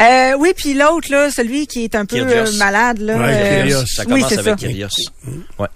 Euh, 0.00 0.32
oui, 0.38 0.54
puis 0.56 0.72
l'autre, 0.72 1.10
là, 1.10 1.30
celui 1.30 1.66
qui 1.66 1.84
est 1.84 1.94
un 1.94 2.06
peu 2.06 2.16
Kyrgios. 2.16 2.54
euh, 2.54 2.56
malade, 2.56 3.00
là. 3.00 3.18
Ouais, 3.18 3.24
euh, 3.34 3.56
Kyrgios. 3.66 3.86
Ça 3.86 4.02
oui, 4.04 4.14
commence 4.14 4.28
c'est 4.30 4.38
avec 4.38 4.58
ça. 4.58 4.66
Kyrgios. 4.66 4.88
Ouais. 5.58 5.68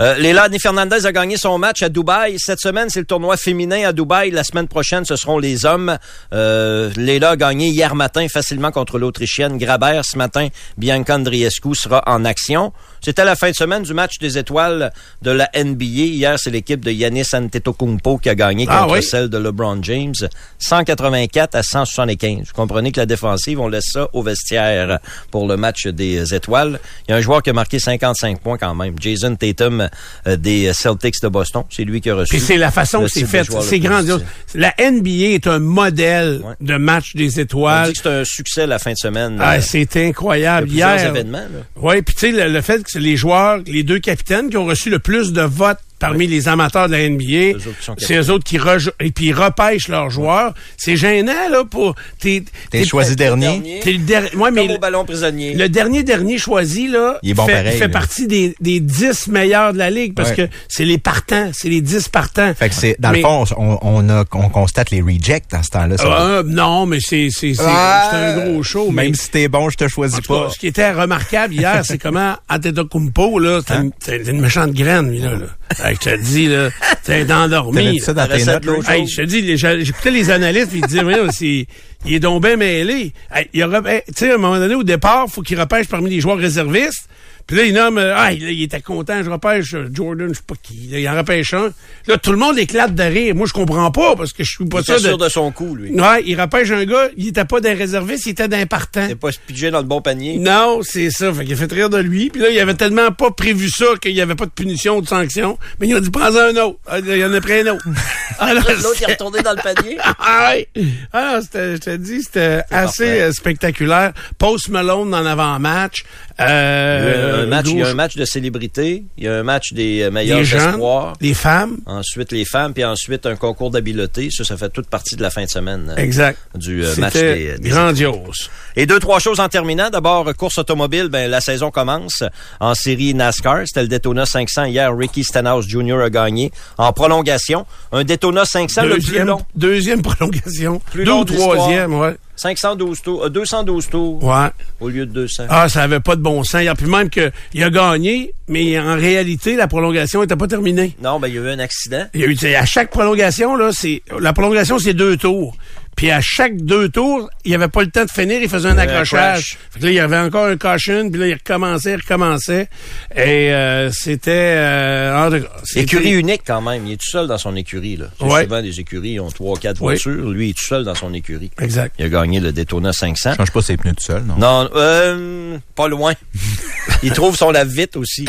Euh, 0.00 0.14
Leilani 0.14 0.60
Fernandez 0.60 1.06
a 1.06 1.12
gagné 1.12 1.36
son 1.36 1.58
match 1.58 1.82
à 1.82 1.88
Dubaï. 1.88 2.36
Cette 2.38 2.60
semaine, 2.60 2.88
c'est 2.88 3.00
le 3.00 3.06
tournoi 3.06 3.36
féminin 3.36 3.88
à 3.88 3.92
Dubaï. 3.92 4.30
La 4.30 4.44
semaine 4.44 4.68
prochaine, 4.68 5.04
ce 5.04 5.16
seront 5.16 5.38
les 5.38 5.66
hommes. 5.66 5.98
Euh, 6.32 6.90
Leila 6.96 7.30
a 7.30 7.36
gagné 7.36 7.66
hier 7.68 7.96
matin 7.96 8.28
facilement 8.28 8.70
contre 8.70 9.00
l'Autrichienne 9.00 9.58
Grabert. 9.58 10.04
Ce 10.04 10.16
matin, 10.16 10.48
Bianca 10.76 11.16
Andriescu 11.16 11.74
sera 11.74 12.04
en 12.06 12.24
action. 12.24 12.72
C'était 13.00 13.24
la 13.24 13.34
fin 13.34 13.50
de 13.50 13.56
semaine 13.56 13.82
du 13.82 13.92
match 13.92 14.18
des 14.20 14.38
étoiles 14.38 14.92
de 15.22 15.32
la 15.32 15.50
NBA. 15.56 15.84
Hier, 15.84 16.38
c'est 16.38 16.50
l'équipe 16.50 16.84
de 16.84 16.92
Yanis 16.92 17.26
Antetokounmpo 17.34 18.18
qui 18.18 18.28
a 18.28 18.36
gagné 18.36 18.66
Ah 18.68 18.82
contre 18.82 18.94
oui? 18.94 19.02
celle 19.02 19.28
de 19.28 19.38
LeBron 19.38 19.82
James. 19.82 20.14
184 20.60 21.56
à 21.56 21.62
175. 21.64 22.38
Vous 22.38 22.44
comprenez 22.54 22.92
que 22.92 23.00
la 23.00 23.06
défensive, 23.06 23.58
on 23.58 23.66
laisse 23.68 23.90
ça 23.92 24.08
au 24.12 24.22
vestiaire 24.22 25.00
pour 25.32 25.48
le 25.48 25.56
match 25.56 25.88
des 25.88 26.34
étoiles. 26.34 26.78
Il 27.08 27.10
y 27.10 27.14
a 27.14 27.16
un 27.16 27.20
joueur 27.20 27.42
qui 27.42 27.50
a 27.50 27.52
marqué 27.52 27.80
55 27.80 28.40
points 28.40 28.58
quand 28.58 28.74
même. 28.76 28.94
Jason 29.00 29.34
Tatum 29.34 29.87
des 30.26 30.72
Celtics 30.72 31.20
de 31.22 31.28
Boston. 31.28 31.62
C'est 31.70 31.84
lui 31.84 32.00
qui 32.00 32.10
a 32.10 32.14
reçu. 32.14 32.30
Puis 32.30 32.40
c'est 32.40 32.56
la 32.56 32.70
façon 32.70 33.02
que 33.02 33.08
c'est 33.08 33.24
fait. 33.26 33.46
C'est 33.62 33.78
grandiose. 33.80 34.24
La 34.54 34.74
NBA 34.78 35.34
est 35.34 35.46
un 35.46 35.58
modèle 35.58 36.40
Ouais. 36.44 36.54
de 36.60 36.76
match 36.76 37.14
des 37.14 37.40
étoiles. 37.40 37.92
c'est 37.94 38.08
un 38.08 38.24
succès 38.24 38.66
la 38.66 38.78
fin 38.78 38.92
de 38.92 38.96
semaine. 38.96 39.38
Ah, 39.40 39.54
Euh, 39.56 39.60
c'est 39.60 39.82
il 39.82 40.00
y 40.00 40.04
a 40.04 40.08
incroyable. 40.08 40.66
plusieurs 40.68 40.96
Hier, 40.96 41.06
événements. 41.10 41.42
Oui, 41.76 42.02
puis 42.02 42.14
tu 42.14 42.20
sais, 42.20 42.32
le, 42.32 42.52
le 42.52 42.60
fait 42.60 42.82
que 42.82 42.90
c'est 42.90 43.00
les 43.00 43.16
joueurs, 43.16 43.58
les 43.66 43.82
deux 43.82 43.98
capitaines 43.98 44.50
qui 44.50 44.56
ont 44.56 44.64
reçu 44.66 44.90
le 44.90 44.98
plus 44.98 45.32
de 45.32 45.42
votes 45.42 45.78
parmi 45.98 46.26
les 46.26 46.48
amateurs 46.48 46.86
de 46.88 46.92
la 46.92 47.08
NBA, 47.08 47.58
c'est 47.98 48.16
eux 48.16 48.30
autres 48.30 48.44
qui 48.44 48.58
rejo- 48.58 48.92
et 49.00 49.10
puis 49.10 49.26
ils 49.26 49.32
repêchent 49.34 49.88
leurs 49.88 50.10
joueurs. 50.10 50.54
C'est 50.76 50.96
gênant 50.96 51.48
là 51.50 51.64
pour 51.64 51.94
t'es 52.20 52.42
T'es 52.70 52.84
choisi 52.84 53.16
dernier. 53.16 53.80
T'es 53.82 53.92
le 53.92 53.98
dernier. 53.98 54.34
Ouais, 54.36 54.50
mais 54.50 54.66
Comme 54.66 54.76
au 54.76 54.78
ballon 54.78 55.04
prisonnier. 55.04 55.54
le 55.54 55.68
dernier 55.68 56.02
dernier 56.02 56.38
choisi 56.38 56.88
là, 56.88 57.18
Il 57.22 57.30
est 57.30 57.34
bon 57.34 57.46
fait, 57.46 57.52
pareil, 57.54 57.72
fait 57.78 57.86
là. 57.86 57.88
partie 57.88 58.26
des, 58.26 58.54
des 58.60 58.80
10 58.80 59.28
meilleurs 59.28 59.72
de 59.72 59.78
la 59.78 59.90
ligue 59.90 60.14
parce 60.14 60.30
Ouais. 60.30 60.36
que 60.36 60.42
c'est 60.68 60.84
les 60.84 60.98
partants, 60.98 61.50
c'est 61.52 61.68
les 61.68 61.80
10 61.80 62.08
partants. 62.08 62.52
Fait 62.54 62.68
que 62.68 62.74
c'est, 62.74 62.96
dans 62.98 63.10
Mais- 63.10 63.18
le 63.18 63.22
fond, 63.22 63.44
on, 63.56 63.78
on 63.82 64.08
a, 64.08 64.24
on 64.32 64.48
constate 64.50 64.90
les 64.90 65.00
rejects 65.00 65.50
dans 65.50 65.62
ce 65.62 65.70
temps-là. 65.70 65.96
ça. 65.96 66.04
Ah, 66.08 66.42
non, 66.44 66.86
mais 66.86 66.98
c'est 67.00 67.28
c'est 67.30 67.54
c'est 67.54 67.62
Ah, 67.66 68.08
c'est 68.10 68.16
un 68.16 68.44
gros 68.44 68.62
show. 68.62 68.90
mais 68.90 69.04
Même 69.04 69.14
si 69.14 69.30
t'es 69.30 69.48
bon, 69.48 69.68
je 69.70 69.76
te 69.76 69.88
choisis 69.88 70.20
cas, 70.20 70.26
pas. 70.34 70.50
ce 70.50 70.58
qui 70.58 70.66
était 70.68 70.90
remarquable 70.92 71.54
hier, 71.54 71.82
c'est 71.84 71.98
comment 72.02 72.34
Antetokounmpo, 72.48 73.38
là, 73.38 73.60
c'était 73.60 73.74
Hein? 73.74 73.90
une, 74.08 74.28
une 74.36 74.40
méchante 74.40 74.72
graine, 74.72 75.10
lui, 75.10 75.20
là. 75.20 75.32
là. 75.32 75.46
Hey, 75.88 75.94
je 75.94 76.00
te 76.00 76.10
le 76.10 76.18
dis, 76.18 76.48
là, 76.48 76.68
t'es 77.02 77.32
endormi. 77.32 77.98
ça 78.00 78.12
dans 78.12 78.26
tes 78.26 78.34
recette 78.34 78.46
notes, 78.46 78.62
de 78.62 78.68
l'eau 78.68 78.82
là? 78.82 78.96
Hey, 78.96 79.06
je 79.06 79.22
te 79.22 79.26
dis, 79.26 79.56
j'écoutais 79.56 80.10
les 80.10 80.30
analystes, 80.30 80.70
puis 80.70 80.80
ils 80.80 80.86
disaient, 80.86 81.02
Voyons, 81.02 81.28
c'est, 81.30 81.66
il 82.04 82.14
est 82.14 82.20
donc 82.20 82.42
bien 82.42 82.56
mêlé. 82.56 83.12
Hey, 83.34 83.48
il 83.54 83.60
y 83.60 83.64
aura, 83.64 83.78
hey, 83.90 84.02
tu 84.06 84.12
sais, 84.16 84.30
à 84.30 84.34
un 84.34 84.38
moment 84.38 84.58
donné, 84.58 84.74
au 84.74 84.84
départ, 84.84 85.28
faut 85.30 85.40
qu'il 85.40 85.58
repêche 85.58 85.88
parmi 85.88 86.10
les 86.10 86.20
joueurs 86.20 86.36
réservistes. 86.36 87.08
Puis 87.48 87.56
là, 87.56 87.62
il 87.64 87.72
nomme, 87.72 87.96
euh, 87.96 88.12
ah, 88.14 88.30
il, 88.32 88.42
il 88.42 88.62
était 88.62 88.82
content, 88.82 89.22
je 89.24 89.30
repêche 89.30 89.72
euh, 89.72 89.88
Jordan, 89.92 90.28
je 90.28 90.34
sais 90.34 90.42
pas 90.46 90.54
qui. 90.62 90.88
Là, 90.92 90.98
il 91.00 91.08
en 91.08 91.16
repêche 91.16 91.54
un. 91.54 91.70
Là, 92.06 92.18
tout 92.18 92.30
le 92.30 92.36
monde 92.36 92.58
éclate 92.58 92.94
de 92.94 93.02
rire. 93.02 93.34
Moi, 93.34 93.46
je 93.48 93.54
comprends 93.54 93.90
pas, 93.90 94.14
parce 94.16 94.34
que 94.34 94.44
je 94.44 94.50
suis 94.50 94.66
pas 94.66 94.80
Il 94.80 94.82
était 94.82 94.92
de... 94.94 94.98
sûr 94.98 95.16
de 95.18 95.28
son 95.30 95.50
coup, 95.50 95.74
lui. 95.74 95.90
Ouais, 95.98 96.22
il 96.26 96.38
repêche 96.38 96.70
un 96.70 96.84
gars, 96.84 97.08
il 97.16 97.28
était 97.28 97.46
pas 97.46 97.60
d'un 97.60 97.74
réserviste, 97.74 98.26
il 98.26 98.30
était 98.30 98.48
d'un 98.48 98.66
partant. 98.66 99.02
Il 99.04 99.08
n'est 99.08 99.14
pas 99.14 99.30
pigé 99.46 99.70
dans 99.70 99.78
le 99.78 99.84
bon 99.86 100.02
panier. 100.02 100.36
Non, 100.38 100.80
c'est 100.82 101.10
ça. 101.10 101.32
Fait 101.32 101.44
qu'il 101.46 101.54
a 101.54 101.56
fait 101.56 101.72
rire 101.72 101.88
de 101.88 101.96
lui. 101.98 102.28
Puis 102.28 102.42
là, 102.42 102.50
il 102.50 102.60
avait 102.60 102.74
tellement 102.74 103.10
pas 103.12 103.30
prévu 103.30 103.70
ça 103.70 103.86
qu'il 104.00 104.12
n'y 104.12 104.20
avait 104.20 104.34
pas 104.34 104.44
de 104.46 104.50
punition 104.50 104.98
ou 104.98 105.00
de 105.00 105.08
sanction. 105.08 105.58
Mais 105.80 105.88
il 105.88 105.94
a 105.96 106.00
dit, 106.00 106.10
prends 106.10 106.36
un 106.36 106.54
autre. 106.56 106.78
Ah, 106.86 106.98
Il 106.98 107.16
y 107.16 107.24
en 107.24 107.32
a 107.32 107.40
pris 107.40 107.60
un 107.60 107.68
autre. 107.68 107.84
Alors, 108.40 108.62
L'autre, 108.68 108.94
il 109.00 109.04
est 109.04 109.12
retourné 109.14 109.40
dans 109.40 109.52
le 109.54 109.62
panier. 109.62 109.96
ah 110.18 110.50
ouais. 110.52 110.68
Ah, 111.14 111.38
c'était, 111.40 111.76
je 111.76 111.80
te 111.80 111.96
dis, 111.96 112.22
c'était 112.22 112.60
assez 112.70 113.04
parfait. 113.06 113.20
euh, 113.22 113.32
spectaculaire. 113.32 114.12
Post 114.36 114.68
Malone 114.68 115.14
en 115.14 115.24
avant-match. 115.24 116.04
Y 116.38 116.42
Euh, 116.44 117.37
un 117.42 117.46
match, 117.46 117.66
il 117.68 117.78
y 117.78 117.82
a 117.82 117.88
un 117.88 117.94
match 117.94 118.16
de 118.16 118.24
célébrité, 118.24 119.04
il 119.16 119.24
y 119.24 119.28
a 119.28 119.34
un 119.36 119.42
match 119.42 119.72
des 119.72 120.02
euh, 120.02 120.10
meilleurs 120.10 120.38
les 120.40 120.44
gens, 120.44 120.70
espoirs. 120.70 121.12
les 121.20 121.34
femmes. 121.34 121.78
Ensuite, 121.86 122.32
les 122.32 122.44
femmes, 122.44 122.72
puis 122.74 122.84
ensuite, 122.84 123.26
un 123.26 123.36
concours 123.36 123.70
d'habileté. 123.70 124.28
Ça, 124.30 124.44
ça 124.44 124.56
fait 124.56 124.68
toute 124.70 124.88
partie 124.88 125.16
de 125.16 125.22
la 125.22 125.30
fin 125.30 125.44
de 125.44 125.48
semaine 125.50 125.92
euh, 125.96 126.00
Exact. 126.00 126.38
du 126.54 126.84
euh, 126.84 126.94
match 126.96 127.14
des, 127.14 127.58
des 127.58 127.68
grandiose. 127.68 128.50
Et 128.76 128.86
deux, 128.86 128.98
trois 129.00 129.18
choses 129.18 129.40
en 129.40 129.48
terminant. 129.48 129.90
D'abord, 129.90 130.34
course 130.36 130.58
automobile, 130.58 131.08
ben, 131.08 131.30
la 131.30 131.40
saison 131.40 131.70
commence 131.70 132.22
en 132.60 132.74
série 132.74 133.14
NASCAR. 133.14 133.62
C'était 133.66 133.82
le 133.82 133.88
Daytona 133.88 134.24
500 134.26 134.64
hier. 134.66 134.96
Ricky 134.96 135.24
Stenhouse 135.24 135.66
Jr. 135.68 136.00
a 136.02 136.10
gagné 136.10 136.52
en 136.76 136.92
prolongation. 136.92 137.66
Un 137.92 138.04
Daytona 138.04 138.44
500 138.44 138.82
le 138.82 138.88
plus 138.94 139.00
Deuxième, 139.06 139.26
long. 139.28 139.42
deuxième 139.54 140.02
prolongation. 140.08 140.80
Plus 140.92 141.04
Deux 141.04 141.10
long 141.10 141.20
ou 141.20 141.24
troisième, 141.24 141.94
ouais. 141.94 142.16
512 142.38 143.02
tours, 143.02 143.24
euh, 143.24 143.28
212 143.30 143.88
tours 143.88 144.22
Ouais. 144.24 144.48
au 144.80 144.88
lieu 144.88 145.06
de 145.06 145.12
200. 145.12 145.44
Ah, 145.48 145.68
ça 145.68 145.82
avait 145.82 146.00
pas 146.00 146.16
de 146.16 146.22
bon 146.22 146.42
sens. 146.44 146.60
Il 146.62 146.66
y 146.66 146.68
a 146.68 146.74
puis 146.74 146.86
même 146.86 147.10
que 147.10 147.30
il 147.52 147.62
a 147.62 147.70
gagné, 147.70 148.32
mais 148.48 148.78
en 148.78 148.94
réalité, 148.94 149.56
la 149.56 149.68
prolongation 149.68 150.22
était 150.22 150.36
pas 150.36 150.46
terminée. 150.46 150.96
Non, 151.02 151.18
ben, 151.20 151.28
il 151.28 151.34
y 151.34 151.38
a 151.38 151.42
eu 151.42 151.48
un 151.50 151.58
accident. 151.58 152.06
Il 152.14 152.20
y 152.20 152.24
a 152.24 152.26
eu, 152.26 152.54
à 152.54 152.64
chaque 152.64 152.90
prolongation, 152.90 153.56
là, 153.56 153.70
c'est, 153.72 154.02
la 154.20 154.32
prolongation, 154.32 154.78
c'est 154.78 154.94
deux 154.94 155.16
tours. 155.16 155.56
Puis 155.98 156.12
à 156.12 156.20
chaque 156.20 156.56
deux 156.56 156.88
tours, 156.90 157.28
il 157.44 157.52
avait 157.56 157.66
pas 157.66 157.82
le 157.82 157.90
temps 157.90 158.04
de 158.04 158.10
finir, 158.10 158.40
il 158.40 158.48
faisait 158.48 158.68
un 158.68 158.74
Il 158.74 158.78
un 158.78 158.82
accrochage. 158.82 159.56
crash. 159.56 159.58
Fait 159.72 159.80
que 159.80 159.84
là, 159.86 159.90
il 159.90 159.94
y 159.96 159.98
avait 159.98 160.16
encore 160.18 160.46
un 160.46 160.56
caution, 160.56 161.10
puis 161.10 161.18
là, 161.20 161.26
il 161.26 161.34
recommençait, 161.34 161.94
il 161.94 161.96
recommençait. 162.00 162.68
Et 163.16 163.52
euh, 163.52 163.90
c'était... 163.90 164.30
Euh, 164.56 165.26
en 165.26 165.28
tout 165.28 165.42
cas, 165.42 165.50
c'était- 165.64 165.80
Écurie 165.80 166.12
unique 166.12 166.42
quand 166.46 166.60
même. 166.60 166.86
Il 166.86 166.92
est 166.92 166.96
tout 166.98 167.10
seul 167.10 167.26
dans 167.26 167.36
son 167.36 167.56
écurie. 167.56 167.96
Là. 167.96 168.06
Ouais. 168.20 168.44
Souvent, 168.44 168.62
des 168.62 168.78
écuries 168.78 169.18
ont 169.18 169.28
trois, 169.30 169.58
quatre 169.58 169.78
voitures. 169.78 170.30
Lui, 170.30 170.46
il 170.46 170.50
est 170.50 170.56
tout 170.56 170.64
seul 170.66 170.84
dans 170.84 170.94
son 170.94 171.12
écurie. 171.14 171.50
Exact. 171.60 171.96
Il 171.98 172.04
a 172.04 172.08
gagné 172.08 172.38
le 172.38 172.52
Daytona 172.52 172.92
500. 172.92 173.34
Change 173.36 173.50
pas 173.50 173.62
ses 173.62 173.76
pneus 173.76 173.94
tout 173.94 174.04
seul, 174.04 174.22
non? 174.22 174.36
Non, 174.36 174.70
euh, 174.76 175.58
pas 175.74 175.88
loin. 175.88 176.12
Il 177.02 177.12
trouve 177.12 177.36
son 177.36 177.50
lave-vite 177.50 177.96
aussi. 177.96 178.24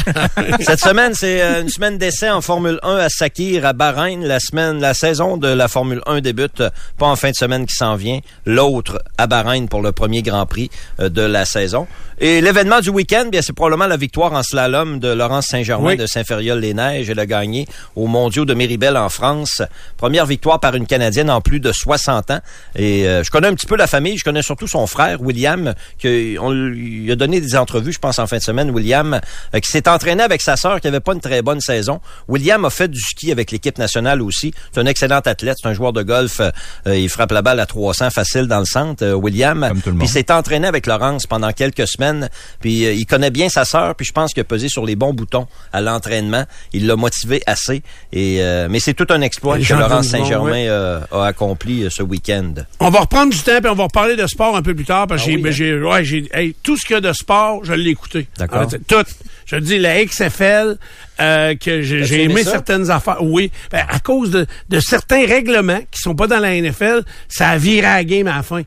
Cette 0.60 0.80
semaine, 0.80 1.14
c'est 1.14 1.42
euh, 1.42 1.62
une 1.62 1.70
semaine 1.70 1.98
d'essai 1.98 2.30
en 2.30 2.42
Formule 2.42 2.80
1 2.84 2.98
à 2.98 3.10
Sakir, 3.10 3.66
à 3.66 3.74
Bahreïn. 3.74 4.24
La 4.24 4.40
semaine, 4.40 4.80
la 4.80 4.94
saison 4.94 5.38
de 5.38 5.48
la 5.48 5.68
Formule 5.68 6.02
1 6.06 6.22
débute 6.22 6.62
euh, 6.62 6.70
pas 6.98 7.08
en 7.08 7.16
fin 7.16 7.30
de 7.32 7.36
semaine 7.36 7.59
qui 7.66 7.76
s'en 7.76 7.96
vient, 7.96 8.20
l'autre 8.46 9.02
à 9.18 9.28
Bahreïn 9.28 9.68
pour 9.68 9.82
le 9.82 9.92
premier 9.92 10.22
Grand 10.22 10.46
Prix 10.46 10.70
euh, 11.00 11.10
de 11.10 11.22
la 11.22 11.46
saison. 11.46 11.88
Et 12.22 12.42
l'événement 12.42 12.82
du 12.82 12.90
week-end, 12.90 13.28
bien, 13.32 13.42
c'est 13.42 13.54
probablement 13.54 13.88
la 13.88 13.96
victoire 13.96 14.34
en 14.34 14.44
slalom 14.44 15.00
de 15.00 15.08
Laurence 15.08 15.48
Saint-Germain 15.48 15.92
Oui. 15.92 15.98
de 15.98 16.06
Saint-Fériol-les-Neiges. 16.06 17.10
Elle 17.10 17.20
a 17.20 17.26
gagné 17.26 17.66
aux 17.96 18.08
mondiaux 18.08 18.44
de 18.44 18.54
Méribel 18.54 18.98
en 18.98 19.08
France. 19.08 19.62
Première 19.96 20.26
victoire 20.26 20.60
par 20.60 20.76
une 20.76 20.86
Canadienne 20.86 21.30
en 21.30 21.40
plus 21.40 21.62
de 21.62 21.72
60 21.72 22.32
ans. 22.32 22.40
Et 22.76 23.08
euh, 23.08 23.24
je 23.24 23.32
connais 23.32 23.48
un 23.48 23.54
petit 23.54 23.66
peu 23.68 23.78
la 23.78 23.88
famille. 23.88 24.18
Je 24.18 24.26
connais 24.26 24.42
surtout 24.42 24.68
son 24.68 24.86
frère, 24.86 25.22
William, 25.22 25.74
qui 25.98 26.36
on 26.42 26.52
lui 26.52 27.10
a 27.10 27.16
donné 27.16 27.40
des 27.40 27.56
entrevues, 27.56 27.94
je 27.94 28.00
pense, 28.00 28.20
en 28.20 28.28
fin 28.28 28.38
de 28.38 28.42
semaine. 28.44 28.70
William, 28.72 29.22
euh, 29.56 29.60
qui 29.60 29.72
s'est 29.72 29.88
entraîné 29.88 30.22
avec 30.22 30.42
sa 30.42 30.58
sœur, 30.58 30.82
qui 30.82 30.88
avait 30.90 31.00
pas 31.00 31.14
une 31.14 31.22
très 31.22 31.42
bonne 31.42 31.62
saison. 31.62 32.02
William 32.28 32.66
a 32.66 32.70
fait 32.70 32.90
du 32.90 33.00
ski 33.00 33.32
avec 33.32 33.52
l'équipe 33.52 33.78
nationale 33.78 34.22
aussi. 34.22 34.54
C'est 34.74 34.82
un 34.82 34.86
excellent 34.88 35.22
athlète. 35.24 35.58
C'est 35.62 35.70
un 35.70 35.74
joueur 35.74 35.94
de 35.94 36.04
golf. 36.04 36.42
Euh, 36.42 36.98
il 36.98 37.08
frappe 37.08 37.32
la 37.32 37.39
balle 37.42 37.60
à 37.60 37.66
300 37.66 38.10
facile 38.10 38.48
dans 38.48 38.60
le 38.60 38.66
centre, 38.66 39.04
euh, 39.04 39.14
William. 39.14 39.72
Puis 39.98 40.08
s'est 40.08 40.32
entraîné 40.32 40.68
avec 40.68 40.86
Laurence 40.86 41.28
pendant 41.28 41.52
quelques 41.52 41.88
semaines. 41.88 42.30
Puis 42.60 42.86
euh, 42.86 42.94
il 42.94 43.06
connaît 43.06 43.32
bien 43.32 43.50
sa 43.50 43.66
sœur. 43.66 43.96
Puis 43.96 44.06
je 44.06 44.12
pense 44.12 44.34
qu'il 44.34 44.42
a 44.42 44.46
pesé 44.46 44.70
sur 44.70 44.86
les 44.86 44.96
bons 44.96 45.14
boutons 45.14 45.48
à 45.74 45.82
l'entraînement. 45.82 46.46
Il 46.74 46.88
l'a 46.88 46.96
motivé 46.96 47.42
assez. 47.46 47.82
Et 48.12 48.38
euh, 48.40 48.68
mais 48.70 48.80
c'est 48.80 48.94
tout 48.94 49.08
un 49.10 49.22
exploit 49.22 49.60
que 49.60 49.74
Laurence 49.74 50.08
Saint-Germain 50.08 50.52
ouais. 50.52 50.68
a 50.70 51.26
accompli 51.26 51.88
ce 51.90 52.04
week-end. 52.04 52.54
On 52.80 52.90
va 52.90 53.02
reprendre 53.02 53.32
du 53.32 53.40
temps 53.40 53.60
puis 53.62 53.70
on 53.70 53.76
va 53.76 53.84
reparler 53.84 54.16
de 54.16 54.28
sport 54.28 54.56
un 54.56 54.62
peu 54.62 54.74
plus 54.74 54.86
tard 54.86 55.08
parce 55.08 55.24
que 55.24 55.30
Ah 55.30 55.34
oui, 55.34 55.72
hein? 55.72 55.84
ouais, 55.84 56.28
hey, 56.34 56.56
tout 56.64 56.78
ce 56.78 56.86
qu'il 56.86 56.96
y 56.96 56.98
a 56.98 57.02
de 57.02 57.14
sport, 57.14 57.64
je 57.64 57.74
l'ai 57.74 57.92
écouté. 57.92 58.28
D'accord. 58.38 58.68
Tout. 58.88 59.06
Je 59.52 59.56
dis, 59.58 59.80
la 59.80 60.06
XFL, 60.06 60.78
euh, 61.20 61.56
que 61.56 61.82
j'ai, 61.82 62.04
j'ai 62.06 62.24
aimé 62.24 62.44
ça? 62.44 62.52
certaines 62.52 62.90
affaires. 62.92 63.18
Oui. 63.22 63.52
Ben, 63.72 63.84
à 63.90 64.00
cause 64.00 64.30
de, 64.32 64.46
de 64.70 64.80
certains 64.80 65.26
règlements 65.26 65.80
qui 65.92 66.00
sont 66.02 66.14
pas 66.16 66.28
dans 66.28 66.38
la 66.40 66.56
NFL, 66.62 67.02
ça 67.28 67.50
a 67.50 67.58
viré 67.58 67.88
à 67.88 67.96
la 67.96 68.04
game 68.04 68.28
à 68.28 68.38
la 68.38 68.44
fin. 68.44 68.62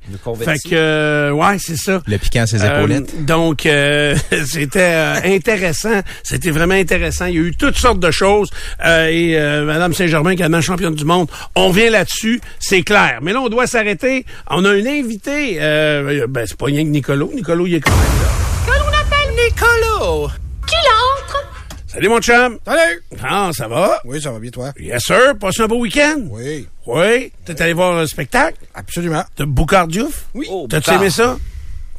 Fait 0.45 0.57
que, 0.59 0.75
euh, 0.75 1.31
ouais, 1.31 1.57
c'est 1.59 1.77
ça. 1.77 2.03
Le 2.07 2.18
piquant 2.18 2.42
à 2.42 2.47
ses 2.47 2.62
Euh, 2.62 2.79
épaulettes. 2.79 3.25
donc, 3.25 3.64
euh, 3.64 4.16
c'était 4.47 4.81
euh, 4.81 5.14
intéressant. 5.25 6.03
C'était 6.25 6.51
vraiment 6.51 6.75
intéressant. 6.75 7.27
Il 7.27 7.35
y 7.35 7.38
a 7.38 7.42
eu 7.42 7.55
toutes 7.55 7.79
sortes 7.79 8.01
de 8.01 8.11
choses. 8.11 8.51
Euh, 8.85 9.07
et 9.07 9.38
euh, 9.38 9.64
Madame 9.64 9.95
Saint-Germain, 9.95 10.35
qui 10.37 10.42
est 10.42 10.49
la 10.49 10.61
championne 10.61 10.95
du 10.95 11.05
monde, 11.05 11.29
on 11.55 11.71
vient 11.71 11.90
là-dessus, 11.90 12.40
c'est 12.59 12.83
clair. 12.83 13.21
Mais 13.23 13.33
là, 13.33 13.40
on 13.40 13.49
doit 13.49 13.66
s'arrêter. 13.66 14.27
On 14.51 14.64
a 14.64 14.71
un 14.71 14.85
invité. 14.87 15.59
Euh, 15.61 16.27
ben, 16.29 16.45
c'est 16.47 16.57
pas 16.57 16.66
rien 16.66 16.83
que 16.83 16.88
Nicolo. 16.88 17.31
Nicolo, 17.35 17.66
il 17.66 17.75
est 17.77 17.81
quand 17.81 17.92
même 17.92 18.01
là. 18.01 18.29
Que 18.66 18.79
l'on 18.79 18.88
appelle 18.88 19.45
Nicolo. 19.47 20.29
Qui 20.66 20.75
l'entre? 20.77 21.48
Salut, 21.87 22.09
mon 22.09 22.20
chum. 22.20 22.59
Salut! 22.64 23.03
Ah, 23.22 23.51
ça 23.53 23.68
va? 23.68 24.01
Oui, 24.05 24.20
ça 24.20 24.31
va 24.33 24.38
bien, 24.38 24.51
toi? 24.51 24.72
Yes, 24.81 25.03
sir. 25.05 25.35
Passe 25.38 25.61
un 25.61 25.66
beau 25.66 25.81
week-end? 25.81 26.16
Oui, 26.31 26.66
Oui. 26.87 27.33
T'es 27.44 27.61
allé 27.61 27.72
voir 27.75 27.98
un 27.98 28.07
spectacle? 28.07 28.57
Absolument. 28.75 29.25
de 29.37 29.44
Boucard 29.44 29.88
Diouf? 29.88 30.25
Oui. 30.35 30.46
Oh, 30.51 30.66
T'as-tu 30.70 30.87
Boucard. 30.90 31.03
aimé 31.03 31.11
ça? 31.11 31.37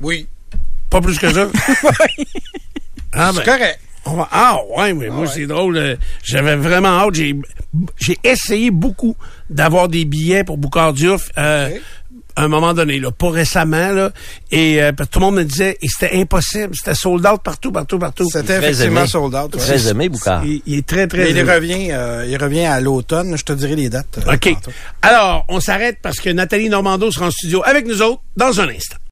Oui. 0.01 0.27
Pas 0.89 1.01
plus 1.01 1.17
que 1.19 1.31
ça? 1.31 1.47
ah, 3.13 3.31
ben, 3.31 3.33
C'est 3.35 3.45
correct. 3.45 3.79
On 4.05 4.15
va- 4.15 4.27
Ah 4.33 4.57
ouais, 4.77 4.91
mais 4.93 5.07
moi 5.09 5.27
c'est 5.27 5.45
drôle. 5.45 5.77
euh, 5.77 5.95
J'avais 6.23 6.57
vraiment 6.57 6.89
hâte. 6.99 7.13
J'ai 7.15 7.35
j'ai 7.97 8.17
essayé 8.23 8.69
beaucoup 8.69 9.15
d'avoir 9.49 9.87
des 9.87 10.03
billets 10.03 10.43
pour 10.43 10.57
Boucard 10.57 10.91
Diouf. 10.91 11.29
euh. 11.37 11.69
À 12.35 12.43
un 12.43 12.47
moment 12.47 12.73
donné, 12.73 12.99
là, 12.99 13.11
pas 13.11 13.29
récemment, 13.29 13.89
là, 13.91 14.11
et 14.51 14.81
euh, 14.81 14.91
tout 14.91 15.19
le 15.19 15.25
monde 15.25 15.35
me 15.35 15.43
disait, 15.43 15.77
et 15.81 15.87
c'était 15.87 16.17
impossible, 16.19 16.73
c'était 16.75 16.95
sold 16.95 17.23
out 17.27 17.41
partout, 17.43 17.71
partout, 17.71 17.99
partout. 17.99 18.27
C'était 18.31 18.57
effectivement 18.57 19.01
aimé. 19.01 19.07
sold 19.09 19.35
out. 19.35 19.53
ouais. 19.55 19.61
Très 19.61 19.87
aimé, 19.87 20.09
Boucard. 20.09 20.43
Il, 20.43 20.61
il 20.65 20.79
est 20.79 20.85
très, 20.87 21.05
très... 21.05 21.25
Mais 21.25 21.29
il 21.29 21.37
aimé. 21.37 21.53
revient, 21.53 21.87
euh, 21.91 22.25
il 22.27 22.35
revient 22.37 22.65
à 22.65 22.79
l'automne. 22.79 23.37
Je 23.37 23.43
te 23.43 23.53
dirai 23.53 23.75
les 23.75 23.89
dates. 23.89 24.19
euh, 24.27 24.33
OK. 24.33 24.51
tantôt. 24.53 24.71
Alors, 25.03 25.45
on 25.47 25.59
s'arrête 25.59 25.99
parce 26.01 26.19
que 26.19 26.31
Nathalie 26.31 26.69
Normando 26.69 27.11
sera 27.11 27.27
en 27.27 27.31
studio 27.31 27.61
avec 27.65 27.85
nous 27.85 28.01
autres 28.01 28.21
dans 28.35 28.59
un 28.59 28.69
instant. 28.69 28.97